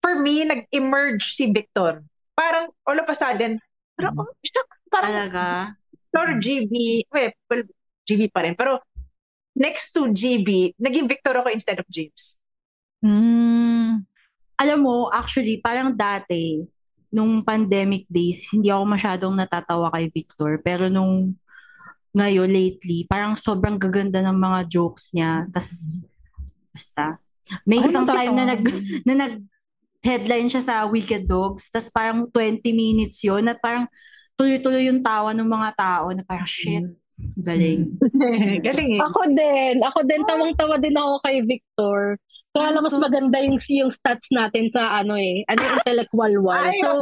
[0.02, 2.02] for me, nag-emerge si Victor.
[2.34, 3.62] Parang all of a sudden,
[3.94, 4.28] parang, oh,
[4.94, 5.46] parang Talaga?
[5.94, 6.74] Victor, GB,
[7.14, 7.64] well, well,
[8.10, 8.58] GB pa rin.
[8.58, 8.82] Pero
[9.54, 12.42] next to GB, naging Victor ako instead of James.
[13.06, 14.10] Mm.
[14.58, 16.66] Alam mo, actually, parang dati,
[17.14, 20.58] nung pandemic days, hindi ako masyadong natatawa kay Victor.
[20.66, 21.38] Pero nung
[22.18, 25.46] ngayon, lately, parang sobrang gaganda ng mga jokes niya.
[25.54, 25.70] Tas,
[26.74, 27.14] basta.
[27.70, 28.62] May Ay, isang time na nag,
[29.08, 29.34] na nag
[30.02, 31.70] headline siya sa Wicked Dogs.
[31.70, 33.86] Tas parang 20 minutes yon at parang
[34.34, 36.86] tuloy-tuloy yung tawa ng mga tao na parang shit.
[37.40, 37.94] Galing.
[38.66, 39.02] Galing eh.
[39.02, 39.76] Ako din.
[39.86, 40.22] Ako din.
[40.26, 42.18] Tawang-tawa din ako kay Victor.
[42.54, 45.42] Kaya lang mas So- maganda yung, yung stats natin sa ano eh.
[45.48, 46.62] Ano yung intellectual wall.
[46.64, 47.02] Ay, So,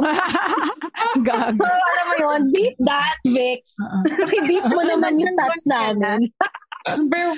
[1.22, 1.60] Gago.
[1.60, 3.60] so, alam mo yun, beat that, Vic.
[4.42, 6.32] Beat mo naman yung stats namin.
[6.88, 7.36] Number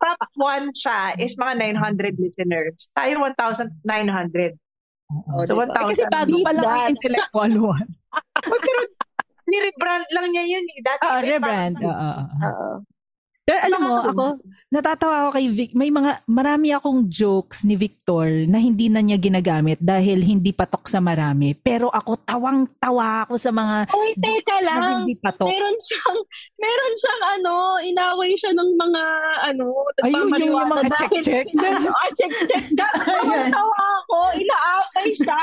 [0.00, 2.88] top one siya is mga 900 listeners.
[2.90, 3.76] Tayo 1,900.
[5.44, 5.68] So, diba?
[5.68, 5.92] 1,000.
[5.92, 6.90] Kasi bago pa lang ang that.
[6.96, 7.88] intellectual one.
[8.40, 8.80] Pero,
[9.44, 10.78] ni-rebrand lang niya yun eh.
[10.80, 11.76] Dati, Ah, may rebrand.
[11.76, 12.48] parang- Oo, oo, oo.
[12.48, 12.68] Oo.
[13.50, 14.24] Pero alam mo, ako,
[14.70, 15.70] natatawa ako kay Vic.
[15.74, 20.86] May mga, marami akong jokes ni Victor na hindi na niya ginagamit dahil hindi patok
[20.86, 21.58] sa marami.
[21.58, 25.02] Pero ako, tawang-tawa ako sa mga Uy, teka na lang.
[25.02, 25.50] hindi patok.
[25.50, 26.18] Meron siyang,
[26.54, 29.02] meron siyang ano, inaway siya ng mga,
[29.50, 29.64] ano,
[30.06, 31.46] Ay, yun, yung nagpapariwata mga check-check.
[31.90, 32.64] Ah, check-check.
[33.54, 34.18] Tawa ako.
[34.38, 35.42] Inaaway siya.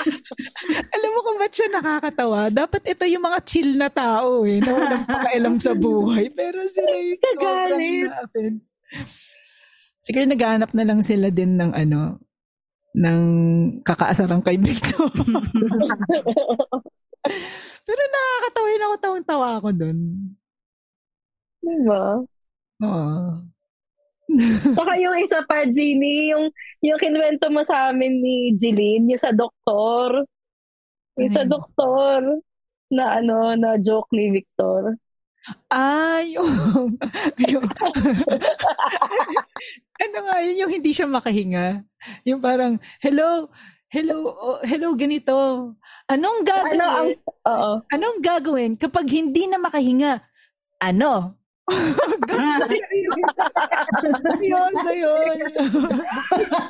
[0.94, 2.40] Alam mo kung ba't siya nakakatawa?
[2.54, 6.30] Dapat ito yung mga chill na tao eh, na walang pakialam sa buhay.
[6.30, 8.08] Pero sila Kagalit.
[8.10, 8.56] na-offend.
[10.00, 12.18] Siguro naghahanap na lang sila din ng ano,
[12.96, 13.22] ng
[13.86, 15.06] kakaasarang kay Victor.
[17.86, 19.98] Pero nakakatawa yun ako, tawang-tawa ako dun.
[21.60, 22.24] diba?
[22.80, 23.44] Oo.
[24.78, 26.48] Saka yung isa pa, Jeannie, yung,
[26.80, 30.24] yung kinuwento mo sa amin ni Jeline, yung sa doktor.
[31.18, 32.20] Yung sa Ano doktor
[32.90, 34.96] na ano, na joke ni Victor.
[35.72, 36.48] Ah, yung,
[37.48, 37.64] yung
[40.00, 41.80] ano nga yun, yung hindi siya makahinga.
[42.28, 43.48] Yung parang, hello,
[43.88, 45.32] hello, oh, hello, ganito.
[46.10, 46.76] Anong gagawin?
[46.76, 47.08] Ano ang,
[47.48, 47.72] oo.
[47.88, 50.20] Anong gagawin kapag hindi na makahinga?
[50.80, 51.36] Ano?
[54.42, 55.38] yun, so yun.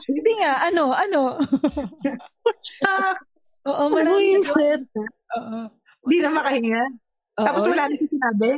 [0.05, 1.41] hindi nga, ano, ano?
[3.65, 4.39] Oo, marami.
[4.39, 4.85] Buisit.
[5.37, 5.59] Oo.
[6.05, 6.83] Hindi na makahinga.
[7.41, 7.47] Oo.
[7.49, 8.49] Tapos wala na siya sinabi.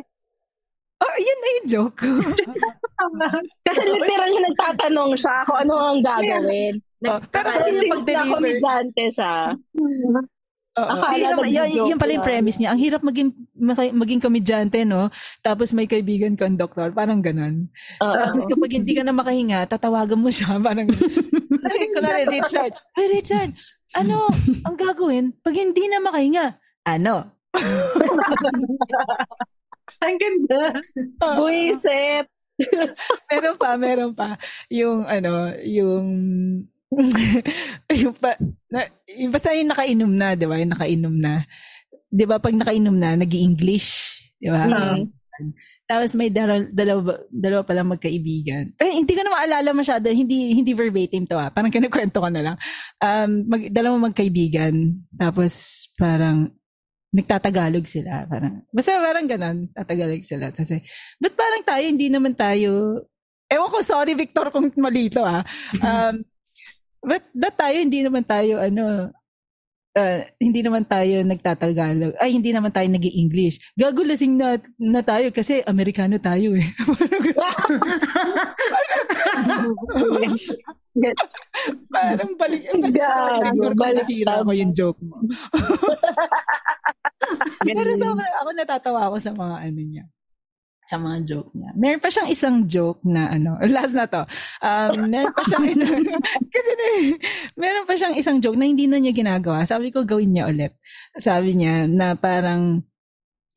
[1.03, 1.99] Oh, yun na yung joke.
[3.67, 6.79] Kasi literal na nagtatanong siya kung ano ang gagawin.
[7.03, 9.35] Oh, pero kasi yung pag-deliver, komedyante siya.
[10.79, 10.89] Oo.
[10.89, 12.71] Akala Hirap- yun, yun pala yung premise niya.
[12.71, 13.35] Ang hirap maging
[13.93, 15.11] maging komedyante, no?
[15.43, 16.95] Tapos may kaibigan kang doktor.
[16.95, 17.67] Parang ganun.
[17.99, 18.15] Oo.
[18.15, 20.55] Tapos kapag hindi ka na makahinga, tatawagan mo siya.
[20.65, 20.87] Parang,
[21.67, 22.73] ay, kunwari, Richard.
[22.95, 23.51] Hey, Richard,
[23.99, 24.31] ano
[24.63, 26.57] ang gagawin pag hindi na makahinga?
[26.87, 27.42] Ano?
[30.05, 30.63] Ang ganda.
[31.39, 32.27] Buisit.
[33.31, 34.37] meron pa, meron pa.
[34.71, 36.07] Yung, ano, yung,
[38.03, 38.37] yung pa,
[38.69, 40.61] na, yung basta yung nakainom na, di ba?
[40.61, 41.45] Yung nakainom na.
[42.13, 44.67] Di ba, pag nakainom na, nag english Di ba?
[44.67, 45.07] Mm.
[45.87, 47.01] Tapos may dalawa, dalawa,
[47.31, 48.75] dalawa palang magkaibigan.
[48.75, 50.11] Eh, hindi ko na maalala masyado.
[50.11, 51.55] Hindi, hindi verbatim to ah.
[51.55, 52.57] Parang kinikwento ko na lang.
[52.99, 54.99] Um, mag, dalawa magkaibigan.
[55.15, 56.51] Tapos parang
[57.13, 58.25] nagtatagalog sila.
[58.25, 59.69] Parang, basta parang ganun.
[59.77, 60.49] Tatagalog sila.
[60.49, 60.83] Eh,
[61.21, 63.05] ba't parang tayo, hindi naman tayo,
[63.53, 65.45] ewan ko, sorry Victor kung malito ah.
[65.85, 66.25] Um,
[67.05, 69.13] ba't, ba't tayo, hindi naman tayo, ano,
[69.97, 72.15] ah, hindi naman tayo nagtatagalog.
[72.17, 76.63] Ay, hindi naman tayo nag english Gago lasing na, na tayo kasi Amerikano tayo eh.
[81.93, 82.69] Parang balik.
[82.69, 85.17] Gago, balik nasira ko yung joke mo.
[87.67, 90.05] Pero sobrang ako natatawa ako sa mga ano niya
[90.83, 91.71] sa mga joke niya.
[91.79, 94.23] Meron pa siyang isang joke na ano, last na to.
[94.59, 96.03] Um, meron pa siyang isang,
[96.55, 96.87] kasi na,
[97.55, 99.63] meron pa siyang isang joke na hindi na niya ginagawa.
[99.63, 100.75] Sabi ko gawin niya ulit.
[101.17, 102.83] Sabi niya na parang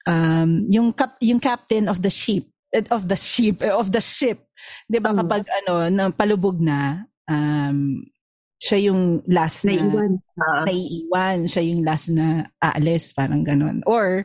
[0.06, 2.46] um, yung cap, yung captain of the ship
[2.76, 4.46] eh, of the ship eh, of the ship
[4.88, 8.04] 'di ba kapag ano na palubog na um
[8.56, 10.14] siya yung last na Naiwan.
[10.40, 10.64] Ah.
[10.64, 14.24] naiiwan siya yung last na aalis parang ganun or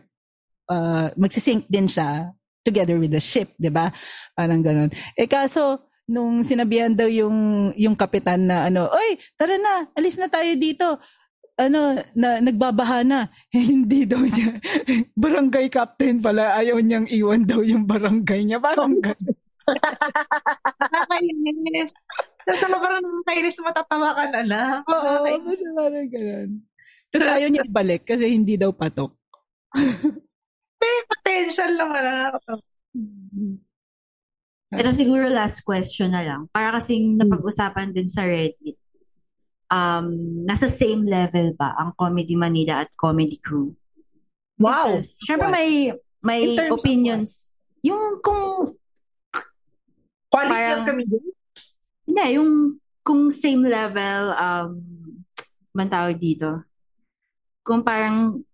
[0.70, 2.30] uh, magsisink din siya
[2.62, 3.92] together with the ship 'di ba
[4.36, 5.80] parang ganun eh kaso
[6.10, 10.98] nung sinabihan daw yung yung kapitan na ano oy tara na alis na tayo dito
[11.60, 13.28] ano, na, nagbabaha na.
[13.52, 14.56] Eh, hindi daw niya.
[15.22, 18.56] barangay captain pala, ayaw niyang iwan daw yung barangay niya.
[18.56, 19.16] Barangay.
[20.80, 21.92] Nakakainis.
[22.48, 24.80] Tapos naman parang nakakainis, matatawa ka na lang.
[24.88, 26.50] Oo, basta parang ganun.
[27.12, 29.12] Tapos ayaw niya ibalik kasi hindi daw patok.
[30.80, 32.32] May potential naman na
[34.70, 36.48] Ito siguro last question na lang.
[36.50, 38.78] Para kasing napag-usapan din sa Reddit.
[39.70, 43.76] Um, nasa same level ba ang Comedy Manila at Comedy Crew?
[44.58, 44.98] Wow.
[44.98, 47.54] Because, syempre may may of opinions.
[47.86, 48.74] Yung kung
[50.30, 51.24] Quality Parang- of comedian?
[52.06, 52.50] Hindi, yung
[53.02, 54.70] kung same level, um,
[55.74, 56.62] man tawag dito.
[57.66, 58.46] Kung parang,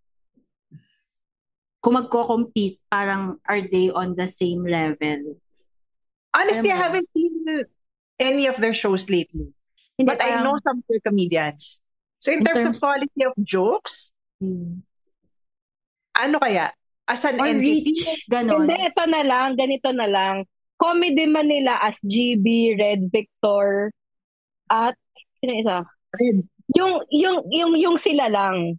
[1.86, 5.38] kung magko-compete, parang are they on the same level?
[6.34, 6.82] Honestly, I mo.
[6.82, 7.62] haven't seen
[8.18, 9.54] any of their shows lately.
[9.94, 11.78] Hindi, But I parang- know some queer comedians.
[12.18, 14.10] So in, In terms, terms- of quality of jokes,
[14.42, 14.82] Hmm.
[16.18, 16.74] ano kaya?
[17.06, 17.94] As an Or entity?
[17.94, 18.66] reach, ganon.
[18.66, 20.34] Hindi, ito na lang, ganito na lang.
[20.74, 23.94] Comedy Manila as GB, Red Victor,
[24.66, 24.98] at
[25.38, 25.86] sino isa?
[26.74, 28.74] Yung, yung, yung, yung sila lang.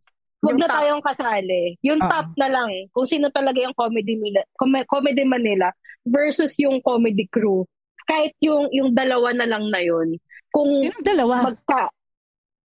[0.48, 0.78] Huwag Yung na top.
[0.80, 1.62] tayong kasali.
[1.84, 2.08] Yung Oo.
[2.08, 2.72] top na lang.
[2.90, 5.68] Kung sino talaga yung Comedy Manila, Com- Comedy Manila
[6.08, 7.68] versus yung Comedy Crew.
[8.08, 10.16] Kahit yung, yung dalawa na lang na yun.
[10.48, 11.52] Kung Sino dalawa?
[11.52, 11.92] magka,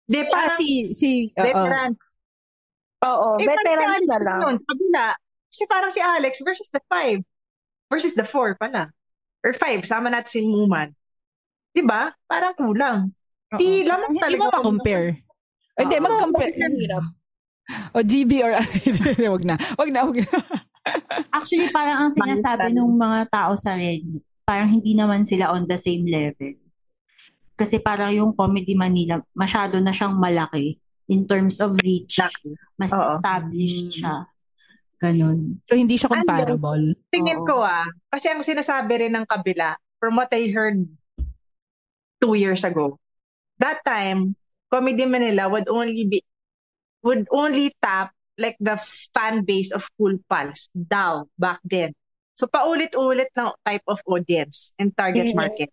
[0.04, 1.44] Di, Ah, parang si, si, oo.
[1.44, 1.92] veteran.
[2.98, 4.40] oo, Eh, veteran si na Alex lang.
[4.42, 5.06] yun, kabila.
[5.48, 7.20] Kasi parang si Alex versus the five.
[7.86, 8.90] Versus the four pala.
[9.40, 10.90] Or five, sama natin si Muman.
[11.70, 12.10] Di ba?
[12.24, 13.12] Parang kulang.
[13.54, 14.40] Di, lamang Hindi talaga.
[14.40, 15.08] mo ma-compare.
[15.78, 16.52] Hindi, mag-compare.
[17.96, 18.56] O GB or
[19.36, 19.56] wag na.
[19.76, 20.38] Wag na, wag na.
[21.36, 25.76] Actually, parang ang sinasabi ng mga tao sa Reddit, parang hindi naman sila on the
[25.76, 26.56] same level.
[27.58, 30.80] Kasi parang yung Comedy Manila, masyado na siyang malaki
[31.12, 32.16] in terms of reach.
[32.80, 33.18] Mas Oo.
[33.18, 34.24] established siya.
[34.98, 35.62] Ganon.
[35.62, 36.96] So, hindi siya comparable.
[37.12, 37.46] Tingin Oo.
[37.46, 40.86] ko ah, kasi ang sinasabi rin ng kabila, from what I heard
[42.18, 42.98] two years ago,
[43.62, 44.34] that time,
[44.68, 46.20] Comedy Manila would only be,
[47.02, 48.78] would only tap like the
[49.14, 51.94] fan base of Cool Pals, DAO, back then.
[52.38, 55.38] So paulit-ulit ng type of audience and target Mhm.
[55.38, 55.70] market.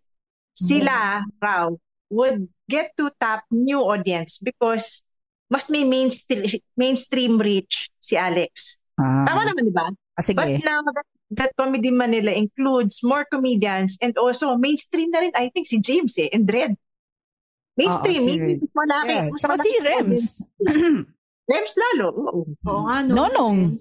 [0.58, 1.70] Sila, raw,
[2.10, 5.06] would get to tap new audience because
[5.46, 8.82] mas may mainstream, mainstream reach si Alex.
[8.98, 9.86] Ah, Tama naman, di ba?
[10.18, 10.38] ah, sige.
[10.42, 11.06] But now that,
[11.38, 16.18] that Comedy Manila includes more comedians and also mainstream na rin, I think, si James
[16.18, 16.74] eh, and Red.
[17.78, 18.72] Mainstream, si mainstream.
[18.74, 19.06] Malaki.
[19.12, 19.26] Yeah.
[19.30, 20.24] Mas Tsaka si Rems.
[21.46, 22.06] Rems lalo.
[22.14, 22.42] Oo.
[22.66, 23.14] Oo nga, no?
[23.14, 23.78] Nonong.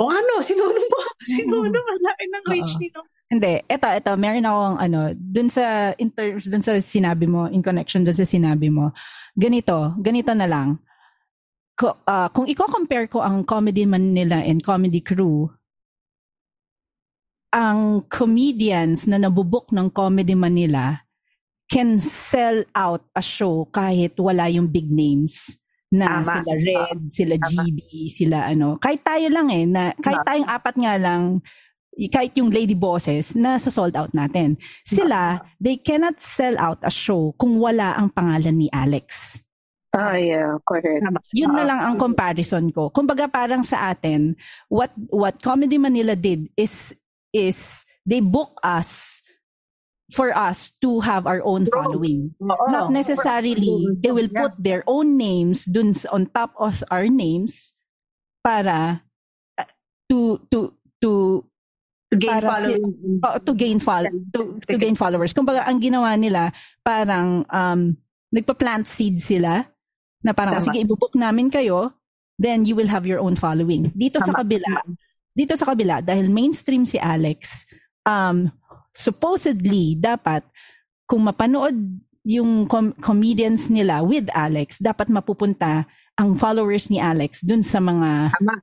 [0.00, 1.02] O ano, si Nonong ba?
[1.28, 2.80] Si Nonong, malaki ng reach Oo.
[2.80, 3.00] nito.
[3.30, 7.62] Hindi, eto, eto, meron akong ano, dun sa, in terms, dun sa sinabi mo, in
[7.62, 8.90] connection dun sa sinabi mo,
[9.38, 10.82] ganito, ganito na lang.
[11.78, 15.46] Ko, ah, kung i-compare ko ang Comedy Manila and Comedy Crew,
[17.54, 21.02] ang comedians na nabubuk ng Comedy Manila
[21.70, 25.59] can sell out a show kahit wala yung big names
[25.90, 26.38] na Tama.
[26.38, 28.78] sila Red, sila GB, sila ano.
[28.78, 31.42] Kahit tayo lang eh, na, kahit tayong apat nga lang,
[32.08, 34.54] kahit yung lady bosses, na sa sold out natin.
[34.86, 39.36] Sila, they cannot sell out a show kung wala ang pangalan ni Alex.
[39.90, 41.02] Ah, yeah, correct.
[41.34, 42.94] Yun na lang ang comparison ko.
[42.94, 44.38] Kumbaga parang sa atin,
[44.70, 46.94] what what Comedy Manila did is
[47.34, 49.09] is they book us
[50.10, 52.34] for us to have our own following.
[52.38, 52.66] Oo.
[52.68, 57.72] Not necessarily they will put their own names dun sa- on top of our names
[58.42, 59.02] para
[59.54, 59.68] uh,
[60.08, 61.44] to to to
[62.10, 62.82] To gain para si-.
[63.22, 65.30] Oh, to gain fol- to, to gain followers.
[65.30, 66.50] Kumbaga ang ginawa nila
[66.82, 67.94] parang um
[68.34, 69.62] nagpa-plant seed sila
[70.18, 70.66] na parang Tama.
[70.66, 71.94] sige ibubuk namin kayo
[72.34, 73.94] then you will have your own following.
[73.94, 74.42] Dito sa Tama.
[74.42, 74.82] kabila,
[75.30, 77.62] dito sa kabila dahil mainstream si Alex
[78.02, 78.50] um
[78.94, 80.42] supposedly dapat
[81.06, 81.74] kung mapanood
[82.22, 85.88] yung com- comedians nila with Alex, dapat mapupunta
[86.20, 88.54] ang followers ni Alex dun sa mga Tama.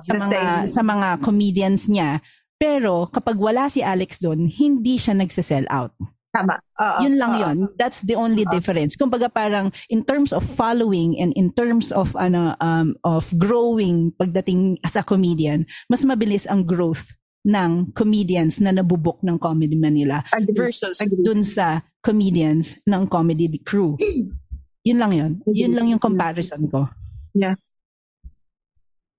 [0.00, 2.20] Sa mga the- sa mga comedians niya.
[2.58, 5.92] Pero kapag wala si Alex doon, hindi siya nagse-sell out.
[6.28, 6.60] Tama.
[6.60, 6.98] Oo.
[7.08, 7.40] Yun lang Oo.
[7.40, 7.56] yun.
[7.80, 8.92] That's the only difference.
[8.94, 14.76] Kumbaga parang in terms of following and in terms of ano um of growing pagdating
[14.84, 17.08] as a comedian, mas mabilis ang growth
[17.46, 20.56] ng comedians na nabubok ng Comedy Manila Agree.
[20.56, 21.22] versus Agree.
[21.22, 23.94] dun sa comedians ng Comedy Crew.
[24.88, 25.32] Yun lang yun.
[25.52, 26.88] Yun lang yung comparison ko.
[27.36, 27.58] Yeah.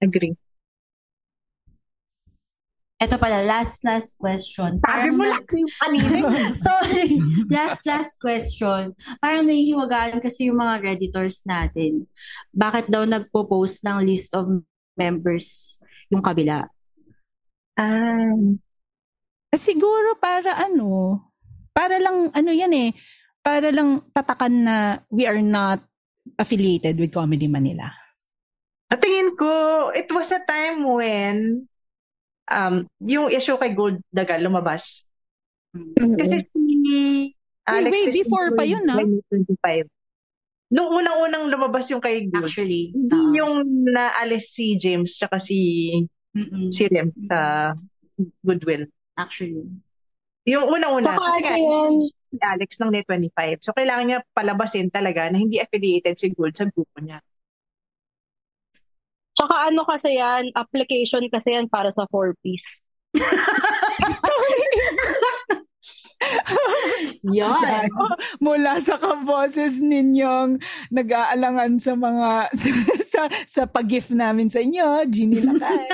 [0.02, 0.34] Agree.
[3.00, 4.82] Ito pala, last, last question.
[4.84, 6.52] Sabi mo lang yung kanina.
[6.52, 7.16] Sorry.
[7.54, 8.92] Last, last question.
[9.24, 12.12] Parang nahihiwagaan kasi yung mga Redditors natin.
[12.52, 14.52] Bakit daw nagpo-post ng list of
[15.00, 15.80] members
[16.12, 16.68] yung kabila?
[17.80, 18.36] Ah.
[19.56, 21.24] Siguro para ano,
[21.72, 22.90] para lang, ano yan eh,
[23.40, 24.76] para lang tatakan na
[25.08, 25.80] we are not
[26.36, 27.88] affiliated with Comedy Manila.
[28.92, 31.66] At tingin ko, it was a time when
[32.52, 35.08] um, yung issue kay Gold Dagal lumabas.
[35.96, 36.68] Kasi si
[37.70, 39.00] Alex way is before pa yun, ah.
[39.00, 39.88] 25.
[40.70, 42.50] Nung unang-unang lumabas yung kay Gold.
[42.50, 42.94] Actually.
[42.94, 43.54] Hindi uh, yung
[43.88, 45.58] naalis si James tsaka si
[46.36, 46.68] mm-mm.
[46.70, 47.72] si Rem sa
[48.44, 48.90] Goodwill.
[49.16, 49.68] Actually.
[50.48, 51.16] Yung unang-una.
[51.16, 53.66] Saka Kasi si Alex ng Net 25.
[53.66, 57.22] So, kailangan niya palabasin talaga na hindi affiliated si Gold sa grupo niya.
[59.34, 62.84] Tsaka ano kasi yan, application kasi yan para sa four-piece.
[67.40, 67.88] Yan.
[68.44, 70.60] Mula sa kaboses ninyong
[70.92, 72.30] nag-aalangan sa mga
[73.12, 75.88] sa, sa pag-gift namin sa inyo, Ginny Lakay.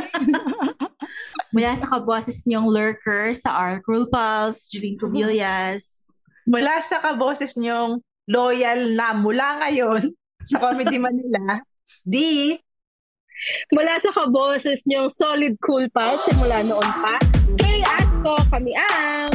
[1.54, 6.12] Mula sa kaboses niyong lurker sa our Cruel Pals, Jeline Cubillas.
[6.46, 10.14] Mula sa kaboses niyong loyal na mula ngayon
[10.46, 11.62] sa Comedy Manila,
[12.06, 12.58] di
[13.68, 17.20] Mula sa kaboses niyong solid cool pa, simula noon pa,
[17.60, 19.35] kay Asko, kami ang